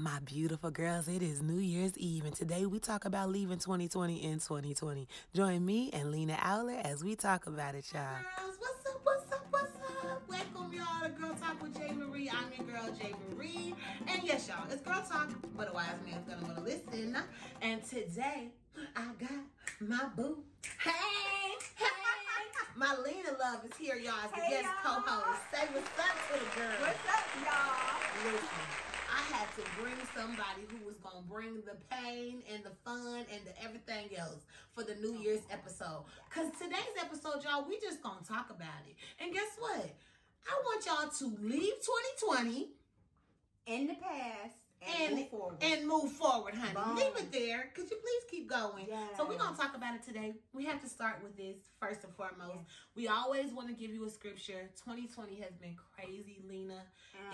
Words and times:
My 0.00 0.18
beautiful 0.24 0.70
girls, 0.70 1.08
it 1.08 1.20
is 1.20 1.42
New 1.42 1.58
Year's 1.60 1.94
Eve, 1.98 2.24
and 2.24 2.34
today 2.34 2.64
we 2.64 2.78
talk 2.78 3.04
about 3.04 3.28
leaving 3.28 3.58
2020 3.58 4.24
in 4.24 4.38
2020. 4.38 5.06
Join 5.34 5.62
me 5.62 5.90
and 5.92 6.10
Lena 6.10 6.38
Owler 6.42 6.80
as 6.82 7.04
we 7.04 7.14
talk 7.14 7.46
about 7.46 7.74
it, 7.74 7.84
y'all. 7.92 8.02
Girls, 8.38 8.56
what's 8.58 8.86
up, 8.88 9.00
what's 9.04 9.30
up, 9.30 9.46
what's 9.50 9.76
up? 10.06 10.22
Welcome 10.26 10.72
y'all 10.72 11.02
to 11.02 11.10
Girl 11.10 11.34
Talk 11.38 11.62
with 11.62 11.76
J. 11.76 11.92
Marie. 11.92 12.30
I'm 12.30 12.50
your 12.56 12.66
girl, 12.74 12.88
J. 12.98 13.12
Marie. 13.28 13.74
And 14.08 14.22
yes, 14.24 14.48
y'all, 14.48 14.64
it's 14.70 14.80
Girl 14.80 15.04
Talk, 15.06 15.28
but 15.54 15.68
a 15.70 15.74
wise 15.74 15.88
man's 16.06 16.26
gonna 16.26 16.46
wanna 16.48 16.62
listen. 16.66 17.18
And 17.60 17.84
today, 17.84 18.48
I 18.96 19.02
got 19.20 19.30
my 19.80 20.06
boo. 20.16 20.38
Hey, 20.82 20.90
hey, 21.76 21.86
my 22.74 22.96
Lena 23.04 23.36
Love 23.38 23.66
is 23.70 23.76
here, 23.76 23.96
y'all, 23.96 24.14
as 24.24 24.30
the 24.30 24.40
Hey, 24.40 24.62
guest 24.62 24.68
y'all. 24.82 25.02
co-host. 25.02 25.40
Say 25.52 25.66
what's 25.74 25.86
up 26.00 26.16
to 26.32 26.38
the 26.40 26.58
girl. 26.58 26.72
What's 26.80 27.04
up, 27.06 27.26
y'all? 27.44 28.32
Listen, 28.32 28.48
I 28.48 28.89
had 29.30 29.46
to 29.54 29.62
bring 29.80 29.94
somebody 30.16 30.66
who 30.68 30.84
was 30.84 30.96
gonna 30.96 31.24
bring 31.28 31.62
the 31.62 31.76
pain 31.90 32.42
and 32.52 32.64
the 32.64 32.74
fun 32.84 33.24
and 33.32 33.40
the 33.46 33.62
everything 33.62 34.10
else 34.16 34.42
for 34.72 34.82
the 34.82 34.94
New 34.96 35.18
Year's 35.18 35.42
episode. 35.50 36.04
Cause 36.34 36.50
today's 36.60 36.96
episode, 37.00 37.44
y'all, 37.44 37.64
we 37.68 37.78
just 37.80 38.02
gonna 38.02 38.24
talk 38.26 38.50
about 38.50 38.82
it. 38.88 38.96
And 39.22 39.32
guess 39.32 39.56
what? 39.58 39.94
I 40.48 40.60
want 40.64 40.86
y'all 40.86 41.10
to 41.10 41.36
leave 41.42 41.74
2020 42.20 42.70
In 43.66 43.86
the 43.86 43.94
past 43.94 44.59
and, 44.82 45.12
and 45.12 45.16
move 45.18 45.28
forward. 45.30 45.56
and 45.62 45.86
move 45.88 46.12
forward, 46.12 46.54
honey. 46.54 46.96
Leave 47.02 47.16
it 47.16 47.32
there. 47.32 47.70
Could 47.74 47.90
you 47.90 47.96
please 47.96 48.22
keep 48.30 48.48
going? 48.48 48.86
Yes. 48.88 49.10
So 49.16 49.26
we're 49.28 49.36
gonna 49.38 49.56
talk 49.56 49.74
about 49.76 49.94
it 49.94 50.02
today. 50.02 50.34
We 50.52 50.64
have 50.66 50.80
to 50.82 50.88
start 50.88 51.20
with 51.22 51.36
this 51.36 51.56
first 51.80 52.04
and 52.04 52.14
foremost. 52.14 52.54
Yes. 52.56 52.64
We 52.96 53.08
always 53.08 53.52
want 53.52 53.68
to 53.68 53.74
give 53.74 53.90
you 53.92 54.04
a 54.06 54.10
scripture. 54.10 54.70
2020 54.84 55.36
has 55.40 55.52
been 55.60 55.76
crazy, 55.94 56.42
Lena. 56.48 56.82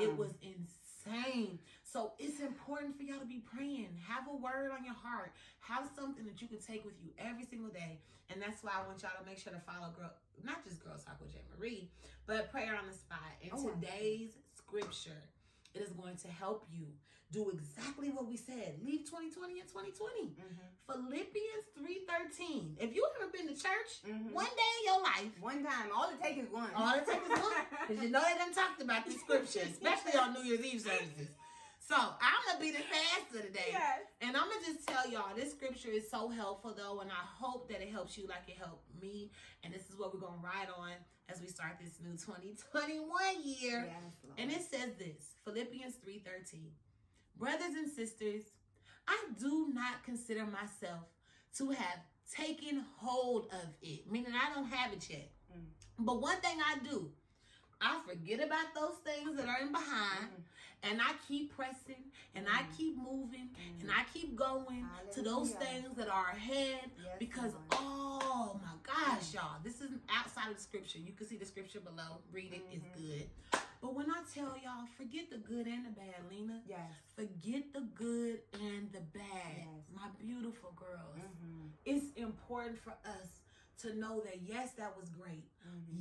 It 0.01 0.11
Mm. 0.11 0.17
was 0.17 0.33
insane. 0.43 1.59
So 1.85 2.13
it's 2.19 2.41
important 2.41 2.97
for 2.97 3.05
y'all 3.05 3.21
to 3.21 3.27
be 3.27 3.39
praying. 3.39 3.97
Have 4.09 4.27
a 4.29 4.35
word 4.37 4.73
on 4.73 4.85
your 4.85 4.95
heart. 4.95 5.33
Have 5.61 5.89
something 5.95 6.25
that 6.27 6.43
you 6.43 6.49
can 6.49 6.59
take 6.59 6.85
with 6.85 6.95
you 7.03 7.11
every 7.19 7.45
single 7.45 7.71
day. 7.71 8.01
And 8.29 8.43
that's 8.43 8.63
why 8.65 8.73
I 8.75 8.87
want 8.87 9.03
y'all 9.03 9.13
to 9.21 9.25
make 9.25 9.39
sure 9.39 9.53
to 9.53 9.61
follow 9.61 9.93
girl, 9.97 10.11
not 10.43 10.65
just 10.65 10.83
Girl 10.83 10.97
Talk 10.99 11.21
with 11.21 11.33
J. 11.33 11.39
Marie, 11.57 11.91
but 12.27 12.51
prayer 12.51 12.75
on 12.77 12.89
the 12.89 12.93
spot. 12.93 13.21
And 13.41 13.53
Oh, 13.55 13.69
today's 13.71 14.33
scripture. 14.57 15.23
It 15.75 15.83
is 15.83 15.91
going 15.91 16.17
to 16.17 16.29
help 16.29 16.67
you 16.73 16.87
do 17.33 17.51
exactly 17.51 18.11
what 18.11 18.27
we 18.27 18.37
said. 18.37 18.79
Leave 18.85 19.05
2020 19.05 19.61
and 19.61 19.69
2020. 19.69 20.37
Mhm. 20.37 20.59
Philippians 20.87 21.65
3:13. 21.77 22.77
If 22.81 22.95
you 22.95 23.07
ever 23.17 23.27
been 23.31 23.49
to 23.49 23.55
church 23.55 24.03
Mhm. 24.05 24.31
one 24.33 24.47
day 24.47 24.73
in 24.81 24.85
your 24.87 25.01
life, 25.03 25.41
One 25.41 25.65
time, 25.65 25.91
all 25.93 26.09
it 26.11 26.21
takes 26.23 26.47
is 26.47 26.51
one. 26.51 26.73
all 26.75 26.95
it 26.95 27.05
takes 27.07 27.25
is 27.25 27.39
one. 27.43 27.67
Because 27.89 28.03
you 28.03 28.11
know 28.11 28.23
they 28.23 28.39
done 28.39 28.55
talked 28.55 28.81
about 28.81 29.05
these 29.07 29.21
scriptures, 29.21 29.69
especially 29.73 30.15
on 30.19 30.35
New 30.35 30.43
Year's 30.43 30.65
Eve 30.65 30.81
services. 30.81 31.29
So 31.81 31.95
I'm 31.97 32.43
gonna 32.47 32.61
be 32.61 32.71
the 32.73 32.83
pastor 32.83 33.43
today. 33.43 33.69
Yes. 33.71 34.01
And 34.21 34.37
I'm 34.37 34.49
gonna 34.49 34.65
just 34.65 34.87
tell 34.87 35.09
y'all 35.09 35.35
this 35.37 35.53
scripture 35.53 35.91
is 35.91 36.09
so 36.11 36.29
helpful 36.29 36.75
though, 36.75 37.01
and 37.01 37.11
I 37.11 37.15
hope 37.43 37.69
that 37.69 37.81
it 37.81 37.91
helps 37.91 38.17
you 38.17 38.27
like 38.27 38.49
it 38.49 38.57
helped 38.57 38.89
me. 39.01 39.31
And 39.63 39.73
this 39.75 39.89
is 39.89 39.97
what 39.97 40.13
we're 40.15 40.21
gonna 40.21 40.43
ride 40.43 40.69
on 40.71 40.95
as 41.29 41.41
we 41.41 41.49
start 41.49 41.79
this 41.81 41.99
new 42.01 42.17
2021 42.17 43.43
year. 43.43 43.85
Yes, 43.87 44.15
And 44.37 44.51
it 44.53 44.63
says 44.69 44.95
this 44.97 45.35
Philippians 45.45 45.97
3:13. 45.97 46.73
Brothers 47.39 47.75
and 47.77 47.91
sisters, 47.91 48.43
I 49.07 49.17
do 49.39 49.69
not 49.73 50.03
consider 50.05 50.45
myself 50.47 51.05
to 51.59 51.71
have 51.71 51.99
taken 52.35 52.85
hold 52.97 53.47
of 53.53 53.69
it, 53.83 54.11
meaning 54.11 54.33
I 54.35 54.55
don't 54.55 54.69
have 54.71 54.93
it 54.93 55.09
yet. 55.09 55.31
Mm. 55.57 55.65
But 55.99 56.21
one 56.21 56.37
thing 56.39 56.59
I 56.61 56.79
do, 56.79 57.11
I 57.81 58.01
forget 58.07 58.45
about 58.45 58.75
those 58.75 58.97
things 59.05 59.37
that 59.37 59.47
are 59.49 59.61
in 59.61 59.73
behind 59.73 60.29
Mm. 60.29 60.43
And 60.83 61.01
I 61.01 61.13
keep 61.29 61.55
pressing 61.57 62.05
and 62.35 62.47
I 62.49 62.63
keep 62.77 62.97
moving 62.97 63.49
and 63.81 63.91
I 63.91 64.05
keep 64.13 64.37
going 64.37 64.87
to 65.13 65.23
those 65.23 65.51
things 65.51 65.95
that 65.97 66.09
are 66.09 66.31
ahead 66.31 66.81
Yes, 66.99 67.17
because 67.19 67.53
Lord. 67.53 67.65
oh 67.73 68.61
my 68.63 68.73
gosh, 68.83 69.35
y'all, 69.35 69.59
this 69.65 69.81
is 69.81 69.91
outside 70.15 70.51
of 70.51 70.57
the 70.57 70.63
scripture. 70.63 70.99
You 70.99 71.13
can 71.13 71.27
see 71.27 71.37
the 71.37 71.47
scripture 71.47 71.81
below, 71.81 72.21
read 72.33 72.53
it, 72.53 72.63
it's 72.73 72.85
Mm-hmm. 72.85 73.09
good. 73.09 73.27
But 73.83 73.95
when 73.95 74.11
I 74.11 74.23
tell 74.35 74.57
y'all, 74.63 74.87
forget 74.97 75.31
the 75.31 75.37
good 75.39 75.67
and 75.67 75.85
the 75.87 75.91
bad, 75.91 76.15
Lena. 76.31 76.61
Yes. 76.67 76.81
Forget 77.15 77.73
the 77.75 77.83
good 77.95 78.41
and 78.55 78.91
the 78.93 79.01
bad. 79.01 79.57
Yes. 79.59 79.67
My 79.95 80.09
beautiful 80.19 80.73
girls. 80.77 81.17
Mhm. 81.19 81.69
It's 81.85 82.07
important 82.17 82.79
for 82.79 82.95
us 83.05 83.29
to 83.83 83.95
know 83.95 84.21
that 84.25 84.41
yes, 84.43 84.73
that 84.79 84.97
was 84.99 85.11
great. 85.11 85.45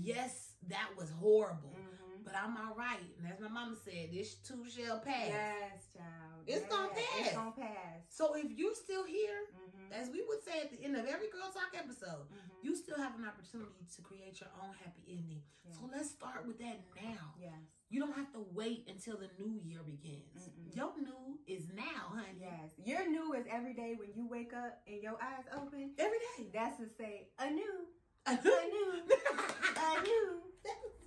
Yes, 0.01 0.53
that 0.69 0.89
was 0.97 1.11
horrible. 1.11 1.75
Mhm. 1.75 2.23
But 2.23 2.35
I'm 2.35 2.57
all 2.57 2.73
right. 2.75 2.99
And 3.19 3.27
as 3.31 3.39
my 3.39 3.47
mama 3.47 3.75
said, 3.85 4.11
this 4.11 4.35
too 4.35 4.65
shall 4.69 4.99
pass. 4.99 5.27
Yes, 5.29 5.93
child. 5.93 6.43
It's 6.47 6.61
Yes, 6.61 6.69
gonna 6.69 6.89
pass. 6.89 7.19
It's 7.19 7.35
gonna 7.35 7.51
pass. 7.51 7.99
So 8.09 8.33
if 8.35 8.51
you're 8.51 8.73
still 8.75 9.03
here, 9.03 9.47
Mhm. 9.53 9.91
as 9.91 10.09
we 10.09 10.23
would 10.23 10.41
say 10.43 10.61
at 10.61 10.71
the 10.71 10.83
end 10.83 10.95
of 10.97 11.05
every 11.05 11.29
Girl 11.29 11.51
Talk 11.51 11.75
episode, 11.75 12.27
Mhm. 12.29 12.63
you 12.63 12.75
still 12.75 12.97
have 12.97 13.15
an 13.15 13.25
opportunity 13.25 13.85
to 13.95 14.01
create 14.01 14.39
your 14.41 14.49
own 14.61 14.73
happy 14.73 15.03
ending. 15.07 15.43
So 15.71 15.85
let's 15.85 16.09
start 16.11 16.45
with 16.45 16.57
that 16.59 16.79
now. 16.95 17.33
Yes. 17.39 17.53
You 17.89 17.99
don't 17.99 18.13
have 18.13 18.31
to 18.33 18.39
wait 18.39 18.87
until 18.89 19.17
the 19.17 19.29
new 19.37 19.59
year 19.63 19.83
begins. 19.83 20.49
Mm-mm. 20.49 20.75
Your 20.75 20.97
new 20.99 21.39
is 21.47 21.69
now, 21.69 22.09
honey. 22.09 22.39
Yes. 22.41 22.73
Your 22.77 23.07
new 23.07 23.33
is 23.33 23.45
every 23.47 23.73
day 23.73 23.95
when 23.95 24.13
you 24.13 24.27
wake 24.27 24.53
up 24.53 24.81
and 24.87 25.01
your 25.01 25.21
eyes 25.21 25.45
open. 25.53 25.93
Every 25.97 26.17
day. 26.37 26.49
That's 26.51 26.77
to 26.77 26.89
say 26.89 27.29
a 27.37 27.49
new, 27.49 27.87
A 28.27 28.33
new, 28.33 28.41
a 28.41 30.01
new, 30.01 30.25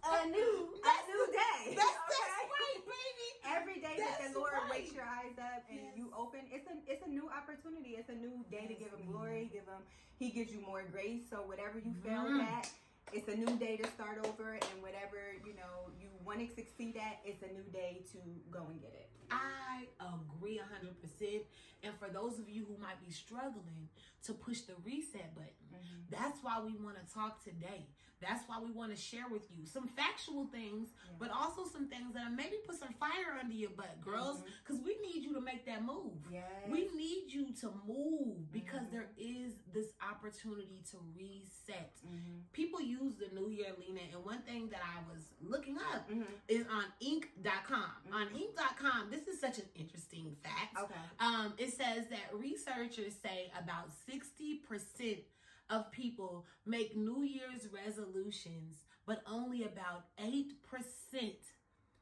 a 0.07 0.27
new, 0.31 0.53
a 0.87 0.95
new 1.11 1.23
day. 1.35 1.75
That's, 1.75 1.99
that's 1.99 2.47
right, 2.47 2.79
baby. 2.87 3.29
Every 3.59 3.81
day 3.81 3.99
that 3.99 4.33
the 4.33 4.39
Lord 4.39 4.53
right. 4.55 4.71
wakes 4.71 4.95
your 4.95 5.03
eyes 5.03 5.35
up 5.39 5.65
and 5.69 5.81
Yes. 5.83 5.97
you 5.97 6.13
open, 6.17 6.41
it's 6.53 6.69
a 6.71 6.75
it's 6.87 7.03
a 7.05 7.11
new 7.11 7.29
opportunity. 7.29 7.97
It's 7.99 8.09
a 8.09 8.15
new 8.15 8.45
day 8.53 8.67
to 8.69 8.75
give 8.75 8.93
him 8.95 9.11
glory, 9.11 9.51
give 9.53 9.67
him 9.67 9.83
he 10.19 10.31
gives 10.31 10.53
you 10.53 10.61
more 10.65 10.85
grace. 10.93 11.23
So 11.29 11.39
whatever 11.43 11.79
you 11.81 11.93
failed 12.05 12.31
Mhm. 12.39 12.47
at, 12.47 12.71
it's 13.13 13.29
a 13.29 13.37
new 13.37 13.57
day 13.59 13.77
to 13.77 13.89
start 13.91 14.19
over 14.27 14.53
and 14.55 14.83
whatever, 14.83 15.19
you 15.45 15.55
know, 15.55 15.91
you 16.01 16.09
want 16.25 16.41
to 16.41 16.47
succeed 16.55 16.97
at, 16.97 17.19
it's 17.25 17.43
a 17.43 17.53
new 17.53 17.65
day 17.73 18.03
to 18.13 18.19
go 18.51 18.67
and 18.71 18.81
get 18.81 18.93
it. 18.95 19.09
I 19.31 19.85
agree 20.01 20.59
100%. 20.61 21.41
And 21.85 21.93
for 21.99 22.09
those 22.09 22.39
of 22.39 22.49
you 22.49 22.65
who 22.67 22.77
might 22.83 23.01
be 23.05 23.13
struggling 23.13 23.89
to 24.25 24.33
push 24.33 24.61
the 24.63 24.75
reset 24.85 25.35
button, 25.35 25.53
Mm-hmm. 25.69 26.11
that's 26.25 26.43
why 26.43 26.59
we 26.65 26.73
want 26.83 26.97
to 26.97 27.15
talk 27.15 27.45
today. 27.45 27.87
That's 28.21 28.43
why 28.49 28.59
we 28.59 28.73
want 28.73 28.91
to 28.91 29.01
share 29.01 29.27
with 29.31 29.43
you 29.55 29.65
some 29.67 29.87
factual 29.87 30.47
things, 30.47 30.89
Yeah. 31.07 31.13
but 31.21 31.31
also 31.31 31.67
some 31.71 31.87
things 31.89 32.15
that 32.15 32.33
maybe 32.35 32.57
put 32.67 32.81
some 32.81 32.95
fire 32.99 33.39
under 33.39 33.55
your 33.55 33.71
butt, 33.71 34.01
girls, 34.01 34.43
because 34.65 34.81
we 34.83 34.97
need 35.07 35.23
you 35.23 35.35
to 35.35 35.41
make 35.41 35.65
that 35.67 35.85
move. 35.85 36.17
Yes. 36.33 36.43
We 36.69 36.89
need 36.97 37.27
you 37.29 37.53
to 37.61 37.71
move 37.87 38.51
because 38.89 38.93
there 38.93 39.11
is 39.19 39.53
this 39.73 39.87
opportunity 40.03 40.83
to 40.91 40.97
reset. 41.17 41.93
Mm-hmm. 42.07 42.39
People 42.53 42.81
use 42.81 43.15
the 43.17 43.29
new 43.35 43.51
year, 43.51 43.69
Lena, 43.79 44.01
and 44.13 44.25
one 44.25 44.43
thing 44.43 44.69
that 44.71 44.81
I 44.83 45.01
was 45.13 45.23
looking 45.41 45.79
up 45.79 46.09
Mhm. 46.11 46.27
is 46.49 46.67
on 46.67 46.85
Inc.com. 47.01 47.93
On 48.13 48.29
Inc.com, 48.29 49.11
this 49.11 49.27
is 49.29 49.41
such 49.41 49.59
an 49.59 49.69
interesting 49.75 50.37
fact. 50.43 50.77
Okay. 50.79 51.01
Um, 51.19 51.55
it 51.59 51.73
says 51.73 52.09
that 52.11 52.35
researchers 52.35 53.15
say 53.23 53.51
about 53.59 53.91
60% 54.07 55.25
of 55.71 55.91
people 55.93 56.47
make 56.65 56.97
New 56.97 57.23
Year's 57.23 57.69
resolutions, 57.69 58.85
but 59.07 59.23
only 59.27 59.65
about 59.65 60.07
8% 60.19 60.55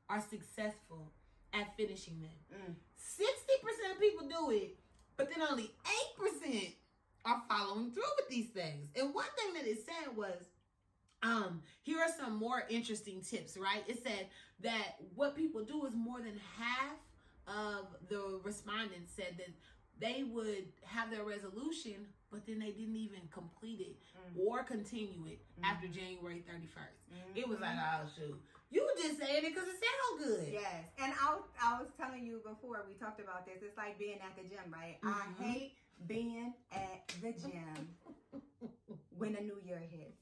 are 0.09 0.21
successful 0.21 1.13
at 1.53 1.77
finishing 1.77 2.21
them. 2.21 2.31
Mm. 2.53 2.77
60% 2.97 3.93
of 3.93 4.01
people 4.01 4.29
do 4.29 4.51
it, 4.51 4.79
but 5.17 5.29
then 5.31 5.47
only 5.49 5.71
8% 6.45 6.75
are 7.25 7.43
following 7.49 7.91
through 7.91 8.03
with 8.17 8.29
these 8.29 8.49
things. 8.49 8.89
And 8.95 9.15
one 9.15 9.27
thing 9.37 9.55
that 9.55 9.69
it 9.69 9.85
said 9.85 10.17
was, 10.17 10.37
um, 11.23 11.63
here 11.83 11.99
are 11.99 12.13
some 12.21 12.37
more 12.37 12.65
interesting 12.69 13.21
tips, 13.21 13.57
right? 13.57 13.83
It 13.89 14.03
said 14.03 14.29
that 14.63 14.97
what 15.15 15.37
people 15.37 15.65
do 15.65 15.85
is 15.87 15.95
more 15.95 16.19
than 16.19 16.41
half 16.59 16.97
of 17.49 17.87
the 18.09 18.41
respondents 18.45 19.13
said 19.15 19.37
that 19.39 19.49
they 19.99 20.25
would 20.25 20.67
have 20.85 21.11
their 21.11 21.25
resolution, 21.25 22.07
but 22.37 22.45
then 22.47 22.59
they 22.61 22.69
didn't 22.77 22.97
even 23.01 23.25
complete 23.33 23.81
it 23.81 23.97
Mm. 24.13 24.45
or 24.47 24.63
continue 24.63 25.25
it 25.27 25.41
after 25.65 25.89
January 25.89 26.45
31st. 26.45 27.01
It 27.35 27.49
was 27.49 27.59
like, 27.61 27.77
oh 27.81 28.05
shoot, 28.15 28.37
you 28.71 28.87
just 29.01 29.19
saying 29.19 29.45
it 29.45 29.55
because 29.55 29.69
it 29.69 29.77
sounds 29.81 30.25
good. 30.25 30.49
Yes, 30.53 30.85
and 31.03 31.13
I, 31.17 31.39
I 31.63 31.81
was 31.81 31.89
telling 31.97 32.27
you 32.27 32.41
before 32.45 32.85
we 32.87 32.95
talked 32.95 33.21
about 33.21 33.47
this. 33.47 33.63
It's 33.63 33.77
like 33.79 33.99
being 33.99 34.19
at 34.21 34.37
the 34.37 34.43
gym, 34.49 34.69
right? 34.71 34.99
I 35.03 35.25
Mhm. 35.33 35.45
hate 35.45 35.73
being 36.07 36.53
at 36.73 37.09
the 37.23 37.33
gym 37.33 37.89
when 39.17 39.33
the 39.33 39.41
new 39.41 39.59
year 39.65 39.81
hits. 39.81 40.21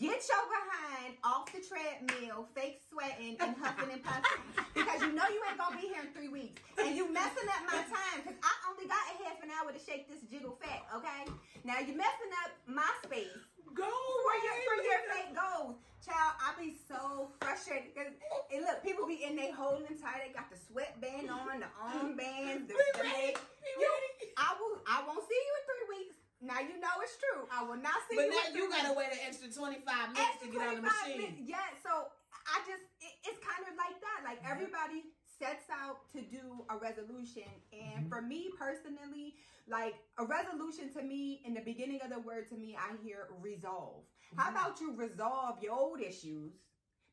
Get 0.00 0.24
your 0.24 0.44
behind 0.48 1.20
off 1.22 1.52
the 1.52 1.60
treadmill, 1.60 2.48
fake 2.56 2.80
sweating 2.88 3.36
and 3.38 3.54
huffing 3.60 3.92
and 3.92 4.02
puffing, 4.02 4.40
because 4.72 5.00
you 5.02 5.12
know 5.12 5.28
you 5.28 5.40
ain't 5.44 5.58
gonna 5.60 5.76
be 5.76 5.92
here 5.92 6.00
in 6.00 6.10
three 6.16 6.32
weeks, 6.32 6.62
and 6.80 6.96
you 6.96 7.12
messing 7.12 7.48
up 7.52 7.68
my 7.68 7.84
time. 7.92 8.24
Because 8.24 8.40
I 8.40 8.52
only 8.72 8.88
got 8.88 9.04
a 9.12 9.14
half 9.28 9.42
an 9.44 9.50
hour 9.52 9.72
to 9.72 9.78
shake 9.78 10.08
this 10.08 10.24
jiggle 10.30 10.56
fat. 10.62 10.88
Okay, 10.96 11.28
now 11.64 11.84
you're 11.84 12.00
messing 12.00 12.32
up 12.44 12.56
my 12.66 12.88
space 13.04 13.44
Go 13.74 13.90
for 13.90 14.36
your 14.38 14.56
for 14.70 14.78
your 14.86 15.00
fake 15.10 15.32
goals. 15.34 15.76
Child, 16.04 16.32
I 16.36 16.52
be 16.60 16.76
so 16.86 17.32
frustrated 17.40 17.90
because 17.90 18.12
and 18.52 18.62
look, 18.62 18.84
people 18.84 19.08
be 19.08 19.24
in 19.24 19.34
there 19.34 19.52
holding 19.56 19.88
tight. 19.98 20.20
They 20.20 20.32
got 20.36 20.46
the 20.52 20.60
sweatband 20.60 21.32
on, 21.32 21.64
the 21.64 21.70
armband, 21.82 22.68
the, 22.68 22.76
the 22.76 23.02
leg. 23.02 23.34
You-. 23.34 23.88
I 24.36 24.54
will. 24.60 24.78
I 24.86 25.02
won't 25.02 25.24
see 25.26 25.34
you 25.34 25.52
in 25.58 25.64
three 25.66 25.86
weeks. 25.98 26.16
Now 26.44 26.60
you 26.60 26.76
know 26.76 26.92
it's 27.00 27.16
true. 27.16 27.48
I 27.48 27.64
will 27.64 27.80
not 27.80 27.96
see 28.08 28.16
But 28.20 28.28
you. 28.28 28.36
now 28.36 28.46
you 28.52 28.64
gotta 28.68 28.92
wait 28.92 29.08
an 29.12 29.18
extra 29.24 29.48
25 29.48 29.80
minutes 30.12 30.20
Extra 30.20 30.44
to 30.44 30.52
get 30.52 30.68
on 30.68 30.74
the 30.76 30.84
machine. 30.84 31.16
minutes. 31.16 31.40
Yeah, 31.48 31.68
so 31.80 32.12
I 32.52 32.60
just 32.68 32.84
it, 33.00 33.14
it's 33.24 33.40
kind 33.40 33.64
of 33.64 33.72
like 33.80 33.96
that. 34.04 34.20
Like 34.28 34.44
Mhm. 34.44 34.52
everybody 34.52 35.00
sets 35.40 35.64
out 35.72 36.08
to 36.12 36.20
do 36.20 36.64
a 36.68 36.76
resolution, 36.76 37.48
and 37.72 38.06
Mhm. 38.06 38.08
for 38.08 38.20
me 38.22 38.52
personally, 38.58 39.34
like 39.66 39.96
a 40.18 40.24
resolution 40.24 40.92
to 40.92 41.02
me 41.02 41.40
in 41.44 41.54
the 41.54 41.60
beginning 41.62 42.00
of 42.02 42.10
the 42.10 42.20
word 42.20 42.46
to 42.50 42.54
me, 42.56 42.76
I 42.76 42.94
hear 43.02 43.28
resolve. 43.40 44.04
How 44.36 44.48
Mhm. 44.48 44.52
about 44.52 44.80
you 44.80 44.92
resolve 44.94 45.62
your 45.62 45.72
old 45.72 46.00
issues 46.00 46.52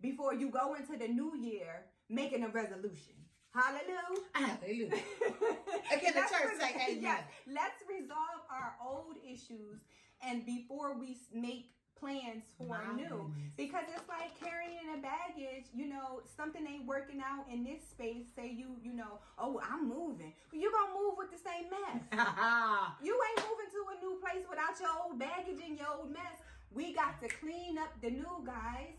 before 0.01 0.33
you 0.33 0.49
go 0.49 0.73
into 0.75 0.97
the 0.97 1.07
new 1.07 1.35
year 1.37 1.87
making 2.09 2.43
a 2.43 2.49
resolution? 2.49 3.15
Hallelujah. 3.53 4.27
Hallelujah. 4.33 4.89
Again, 5.91 6.13
the 6.13 6.19
Let's 6.21 6.31
church 6.31 6.53
say 6.59 6.73
amen. 6.89 6.99
Yes, 7.01 7.23
let's 7.47 7.81
resolve 7.89 8.41
our 8.49 8.75
old 8.85 9.15
issues 9.25 9.79
and 10.25 10.45
before 10.45 10.97
we 10.97 11.17
make 11.33 11.71
plans 11.99 12.43
for 12.57 12.67
My 12.67 12.95
new. 12.95 13.03
goodness. 13.29 13.53
Because 13.55 13.85
it's 13.95 14.09
like 14.09 14.33
carrying 14.41 14.89
a 14.97 15.01
baggage, 15.01 15.65
you 15.73 15.85
know, 15.87 16.21
something 16.35 16.65
ain't 16.65 16.87
working 16.87 17.21
out 17.21 17.45
in 17.51 17.63
this 17.63 17.81
space. 17.91 18.25
Say 18.35 18.49
you, 18.51 18.75
you 18.81 18.93
know, 18.93 19.19
oh, 19.37 19.61
I'm 19.63 19.87
moving. 19.87 20.33
You 20.51 20.71
gonna 20.71 20.93
move 20.97 21.13
with 21.17 21.29
the 21.31 21.37
same 21.37 21.69
mess. 21.69 22.01
You 23.03 23.13
ain't 23.29 23.45
moving 23.47 23.69
to 23.69 23.81
a 23.93 24.01
new 24.03 24.19
place 24.19 24.43
without 24.49 24.79
your 24.79 24.89
old 25.05 25.19
baggage 25.19 25.59
and 25.65 25.77
your 25.77 25.89
old 25.99 26.11
mess. 26.11 26.37
We 26.73 26.93
got 26.93 27.19
to 27.21 27.27
clean 27.27 27.77
up 27.77 27.91
the 28.01 28.09
new 28.09 28.43
guys 28.45 28.97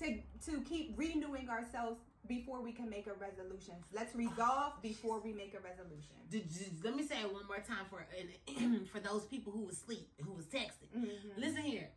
to 0.00 0.18
to 0.50 0.60
keep 0.62 0.92
renewing 0.96 1.48
ourselves 1.48 1.98
before 2.26 2.60
we 2.62 2.72
can 2.72 2.88
make 2.88 3.06
a 3.06 3.12
resolution. 3.14 3.74
Let's 3.92 4.14
resolve 4.14 4.80
before 4.82 5.20
we 5.20 5.32
make 5.32 5.54
a 5.54 5.60
resolution. 5.60 6.14
Let 6.82 6.96
me 6.96 7.06
say 7.06 7.20
it 7.20 7.32
one 7.32 7.46
more 7.46 7.58
time 7.58 7.86
for 7.90 8.04
for 8.92 9.00
those 9.00 9.24
people 9.26 9.52
who 9.52 9.62
was 9.64 9.76
asleep, 9.76 10.08
who 10.24 10.32
was 10.32 10.46
texting. 10.46 10.90
Mhm. 10.96 11.36
Listen 11.38 11.62
here. 11.62 11.90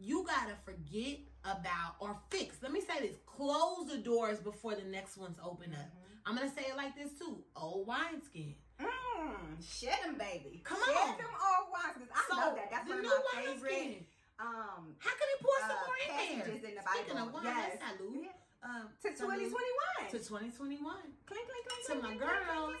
You 0.00 0.24
gotta 0.26 0.54
forget 0.64 1.18
about 1.44 1.96
or 2.00 2.16
fix. 2.30 2.56
Let 2.62 2.72
me 2.72 2.80
say 2.80 3.00
this: 3.00 3.16
close 3.26 3.88
the 3.88 3.98
doors 3.98 4.38
before 4.38 4.74
the 4.76 4.84
next 4.84 5.16
ones 5.16 5.38
open 5.42 5.72
up. 5.74 5.90
I'm 6.26 6.36
gonna 6.36 6.52
say 6.54 6.62
it 6.68 6.76
like 6.76 6.94
this 6.96 7.10
too: 7.18 7.42
old 7.56 7.86
wineskin. 7.86 8.54
Mm, 8.80 9.58
shed 9.60 9.98
them, 10.04 10.16
baby. 10.18 10.60
Come 10.64 10.78
shed 10.86 10.94
on. 10.96 11.16
them 11.18 11.34
old 11.34 11.66
wines 11.72 11.96
because 11.98 12.14
I 12.14 12.22
So, 12.30 12.36
love 12.36 12.54
that. 12.56 12.70
That's 12.70 12.88
one 12.88 12.98
of 12.98 13.04
new 13.04 13.10
my 13.10 13.42
favorite 13.42 13.72
wineskin. 13.72 14.06
um 14.38 14.94
How 14.98 15.10
can 15.18 15.26
he 15.34 15.36
pour 15.42 15.58
some 15.66 15.70
uh, 15.70 15.86
more 15.86 15.98
in 15.98 16.38
there? 16.38 16.46
in 16.46 16.74
the 16.78 16.82
Speaking 16.86 17.14
Bible. 17.18 17.26
of 17.28 17.34
wine, 17.34 17.44
yes. 17.44 17.78
salute. 17.82 18.22
Yeah. 18.22 18.47
Um, 18.62 18.88
To 19.02 19.08
2021. 19.10 19.52
To 20.10 20.18
2021. 20.18 20.94
clink, 21.26 21.46
clink, 21.48 21.64
clink, 21.86 22.02
To 22.02 22.08
my 22.08 22.16
girls. 22.16 22.74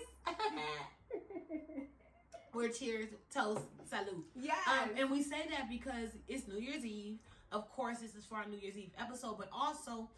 We're 2.54 2.68
cheers, 2.70 3.06
toast, 3.32 3.62
salute. 3.88 4.24
Yeah. 4.34 4.54
Um, 4.66 4.90
and 4.98 5.10
we 5.10 5.22
say 5.22 5.46
that 5.50 5.68
because 5.70 6.08
it's 6.26 6.48
New 6.48 6.58
Year's 6.58 6.84
Eve. 6.84 7.18
Of 7.52 7.70
course, 7.70 7.98
this 7.98 8.14
is 8.14 8.24
for 8.24 8.36
our 8.36 8.46
New 8.46 8.58
Year's 8.58 8.76
Eve 8.76 8.90
episode, 8.98 9.36
but 9.38 9.48
also 9.52 10.10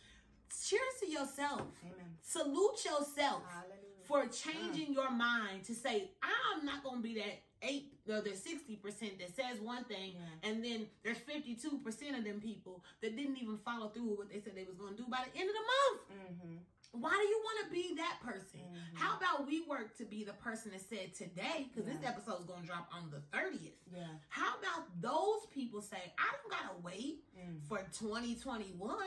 cheers 0.65 0.81
to 1.01 1.11
yourself. 1.11 1.63
Amen. 1.85 2.17
Salute 2.23 2.85
yourself 2.85 3.43
Hallelujah. 3.49 4.05
for 4.05 4.27
changing 4.29 4.93
your 4.95 5.11
mind 5.11 5.65
to 5.65 5.75
say, 5.75 6.11
I'm 6.23 6.65
not 6.65 6.83
going 6.83 6.97
to 6.97 7.03
be 7.03 7.15
that 7.17 7.43
eight, 7.63 7.93
no, 8.07 8.21
there's 8.21 8.41
60% 8.41 8.83
that 9.19 9.35
says 9.37 9.61
one 9.61 9.85
thing, 9.85 10.15
Yeah. 10.15 10.49
and 10.51 10.65
then 10.65 10.87
there's 11.03 11.19
52% 11.19 12.19
of 12.19 12.25
them 12.25 12.41
people 12.41 12.83
that 13.03 13.17
didn't 13.17 13.37
even 13.37 13.57
follow 13.59 13.89
through 13.89 14.05
with 14.11 14.19
what 14.19 14.31
they 14.31 14.41
said 14.41 14.55
they 14.57 14.65
was 14.65 14.77
going 14.77 14.97
to 14.97 15.03
do 15.03 15.09
by 15.09 15.25
the 15.33 15.39
end 15.39 15.49
of 15.51 15.55
the 15.55 15.67
month. 15.67 16.01
Mm-hmm. 16.43 16.57
Why 16.93 17.11
do 17.11 17.23
you 17.23 17.41
want 17.45 17.67
to 17.67 17.73
be 17.73 17.95
that 17.99 18.19
person? 18.25 18.59
Mhm. 18.67 18.99
How 18.99 19.17
about 19.17 19.47
we 19.47 19.61
work 19.61 19.97
to 19.99 20.05
be 20.05 20.25
the 20.25 20.33
person 20.33 20.73
that 20.73 20.81
said 20.81 21.15
today, 21.15 21.69
because 21.71 21.87
this 21.89 22.03
episode 22.05 22.41
is 22.41 22.47
going 22.47 22.63
to 22.63 22.67
drop 22.67 22.89
on 22.93 23.11
the 23.13 23.21
30th. 23.31 23.79
Yeah. 23.95 24.09
How 24.29 24.59
about 24.59 25.01
those 25.01 25.47
people 25.55 25.83
say, 25.83 26.13
I 26.19 26.33
don't 26.43 26.51
gotta 26.51 26.77
wait 26.83 27.23
Mm. 27.39 27.63
for 27.69 27.79
2021. 27.93 28.99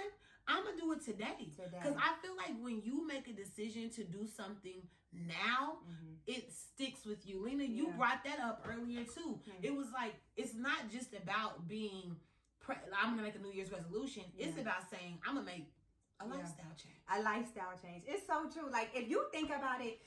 I'm 0.48 0.64
gonna 0.66 0.78
do 0.78 0.92
it 0.92 1.02
today. 1.04 1.36
Because 1.56 1.96
I 1.98 2.14
feel 2.22 2.36
like 2.36 2.60
when 2.62 2.82
you 2.82 3.06
make 3.08 3.28
a 3.28 3.34
decision 3.34 3.90
to 3.92 4.04
do 4.04 4.26
something 4.28 4.82
now, 5.12 5.80
Mhm. 5.88 6.18
it 6.28 6.52
sticks 6.52 7.06
with 7.06 7.26
you. 7.26 7.40
Lena, 7.40 7.64
you 7.64 7.88
Yeah. 7.88 7.96
brought 7.98 8.24
that 8.24 8.40
up 8.40 8.62
earlier 8.66 9.06
too. 9.06 9.40
Mhm. 9.46 9.64
It 9.64 9.76
was 9.76 9.92
like, 9.92 10.16
it's 10.36 10.54
not 10.54 10.90
just 10.90 11.14
about 11.14 11.68
being, 11.68 12.20
pre- 12.60 12.76
I'm 12.94 13.12
gonna 13.12 13.22
make 13.24 13.36
a 13.36 13.40
New 13.40 13.52
Year's 13.52 13.72
resolution. 13.72 14.24
It's 14.38 14.58
about 14.58 14.90
saying, 14.90 15.22
I'm 15.26 15.36
gonna 15.36 15.46
make 15.46 15.72
a 16.20 16.26
Yeah. 16.26 16.34
lifestyle 16.36 16.76
change. 16.76 17.00
a 17.10 17.22
lifestyle 17.22 17.78
change. 17.78 18.06
It's 18.08 18.26
so 18.26 18.50
true. 18.50 18.70
Like 18.70 18.92
if 18.96 19.10
you 19.10 19.30
think 19.32 19.50
about 19.50 19.82
it, 19.82 20.02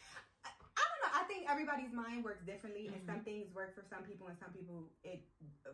I, 1.16 1.20
I. 1.20 1.24
I 1.24 1.24
think 1.24 1.50
everybody's 1.50 1.92
mind 1.92 2.24
works 2.24 2.44
differently, 2.44 2.86
and 2.88 2.96
Mhm. 3.02 3.06
some 3.06 3.20
things 3.24 3.52
work 3.54 3.74
for 3.74 3.82
some 3.82 4.04
people, 4.04 4.26
and 4.28 4.38
some 4.38 4.52
people 4.52 4.90
it. 5.02 5.22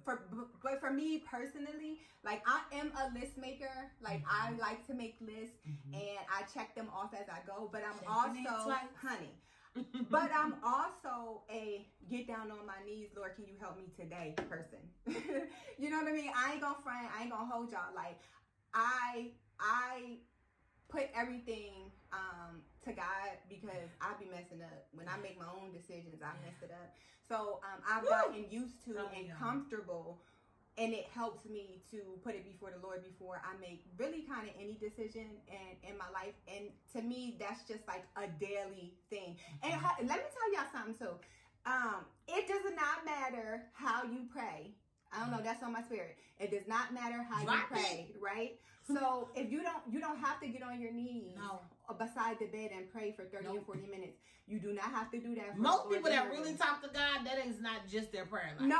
For 0.04 0.22
but 0.62 0.80
for 0.80 0.90
me 0.90 1.18
personally, 1.20 2.00
like 2.24 2.42
I 2.46 2.62
am 2.72 2.92
a 2.96 3.12
list 3.18 3.36
maker. 3.38 3.90
Like 4.00 4.22
I 4.28 4.52
Mhm. 4.52 4.58
like 4.58 4.86
to 4.86 4.94
make 4.94 5.20
lists, 5.20 5.58
and 5.92 6.26
I 6.30 6.42
check 6.54 6.74
them 6.74 6.88
off 6.90 7.14
as 7.14 7.28
I 7.28 7.40
go. 7.46 7.68
But 7.72 7.84
I'm 7.84 7.98
Checking 7.98 8.46
also, 8.46 8.64
twice. 8.64 8.94
honey. 9.00 9.34
but 10.10 10.30
I'm 10.32 10.62
also 10.64 11.44
a 11.50 11.88
get 12.08 12.26
down 12.26 12.50
on 12.50 12.66
my 12.66 12.82
knees, 12.84 13.14
Lord, 13.16 13.34
can 13.36 13.46
you 13.46 13.56
help 13.58 13.76
me 13.76 13.88
today 13.96 14.34
person. 14.48 14.90
you 15.78 15.90
know 15.90 15.98
what 15.98 16.08
I 16.08 16.12
mean? 16.12 16.30
I 16.36 16.52
ain't 16.52 16.60
gonna 16.60 16.76
front, 16.82 17.08
I 17.16 17.22
ain't 17.22 17.30
gonna 17.30 17.50
hold 17.50 17.70
y'all. 17.70 17.94
Like 17.94 18.20
I 18.74 19.32
I 19.60 20.18
put 20.92 21.08
everything 21.16 21.90
um 22.12 22.60
to 22.84 22.92
God 22.92 23.40
because 23.48 23.88
I 24.00 24.12
be 24.20 24.26
messing 24.30 24.60
up. 24.62 24.86
When 24.92 25.08
I 25.08 25.16
make 25.22 25.38
my 25.38 25.48
own 25.48 25.72
decisions, 25.72 26.20
I 26.22 26.32
mess 26.44 26.60
it 26.62 26.70
up. 26.70 26.92
So 27.28 27.60
um 27.64 27.80
I've 27.88 28.02
Woo! 28.04 28.10
gotten 28.10 28.44
used 28.50 28.84
to 28.86 28.94
Oh, 29.00 29.08
and 29.16 29.26
yeah. 29.26 29.34
comfortable 29.40 30.20
and 30.78 30.94
it 30.94 31.06
helps 31.14 31.44
me 31.44 31.80
to 31.90 31.98
put 32.24 32.34
it 32.34 32.44
before 32.44 32.70
the 32.72 32.80
Lord 32.86 33.04
before 33.04 33.42
I 33.44 33.52
make 33.60 33.84
really 33.98 34.22
kind 34.22 34.48
of 34.48 34.54
any 34.58 34.74
decision 34.80 35.28
in, 35.46 35.90
in 35.90 35.98
my 35.98 36.08
life. 36.14 36.32
And 36.48 36.72
to 36.96 37.02
me, 37.06 37.36
that's 37.38 37.68
just 37.68 37.86
like 37.86 38.04
a 38.16 38.26
daily 38.40 38.94
thing. 39.10 39.36
And 39.62 39.74
ha- 39.74 39.96
let 40.00 40.16
me 40.16 40.24
tell 40.32 40.48
y'all 40.54 40.72
something 40.72 40.94
too. 40.96 41.12
Um, 41.66 42.06
it 42.26 42.48
does 42.48 42.64
not 42.74 43.04
matter 43.04 43.64
how 43.74 44.04
you 44.04 44.24
pray. 44.32 44.72
I 45.12 45.20
don't 45.20 45.30
know. 45.30 45.42
That's 45.44 45.62
on 45.62 45.72
my 45.74 45.82
spirit. 45.82 46.16
It 46.40 46.50
does 46.50 46.66
not 46.66 46.94
matter 46.94 47.22
how 47.22 47.44
Drop 47.44 47.54
you 47.54 47.62
pray, 47.76 48.10
right? 48.18 48.58
So 48.86 49.28
if 49.36 49.50
you 49.50 49.62
don't, 49.62 49.82
you 49.90 50.00
don't 50.00 50.18
have 50.18 50.40
to 50.40 50.48
get 50.48 50.62
on 50.62 50.80
your 50.80 50.92
knees 50.92 51.36
No. 51.36 51.60
beside 51.94 52.38
the 52.38 52.46
bed 52.46 52.70
and 52.76 52.90
pray 52.92 53.12
for 53.12 53.24
thirty 53.24 53.48
or 53.48 53.60
forty 53.64 53.86
minutes. 53.86 54.18
You 54.46 54.58
do 54.58 54.72
not 54.72 54.90
have 54.90 55.10
to 55.12 55.18
do 55.18 55.34
that. 55.36 55.54
For 55.54 55.60
Most 55.62 55.88
people 55.90 56.10
that 56.10 56.28
really 56.30 56.54
talk 56.54 56.82
to 56.82 56.88
God, 56.88 57.24
that 57.24 57.38
is 57.46 57.60
not 57.60 57.86
just 57.88 58.10
their 58.12 58.26
prayer 58.26 58.52
life. 58.58 58.66
no, 58.68 58.78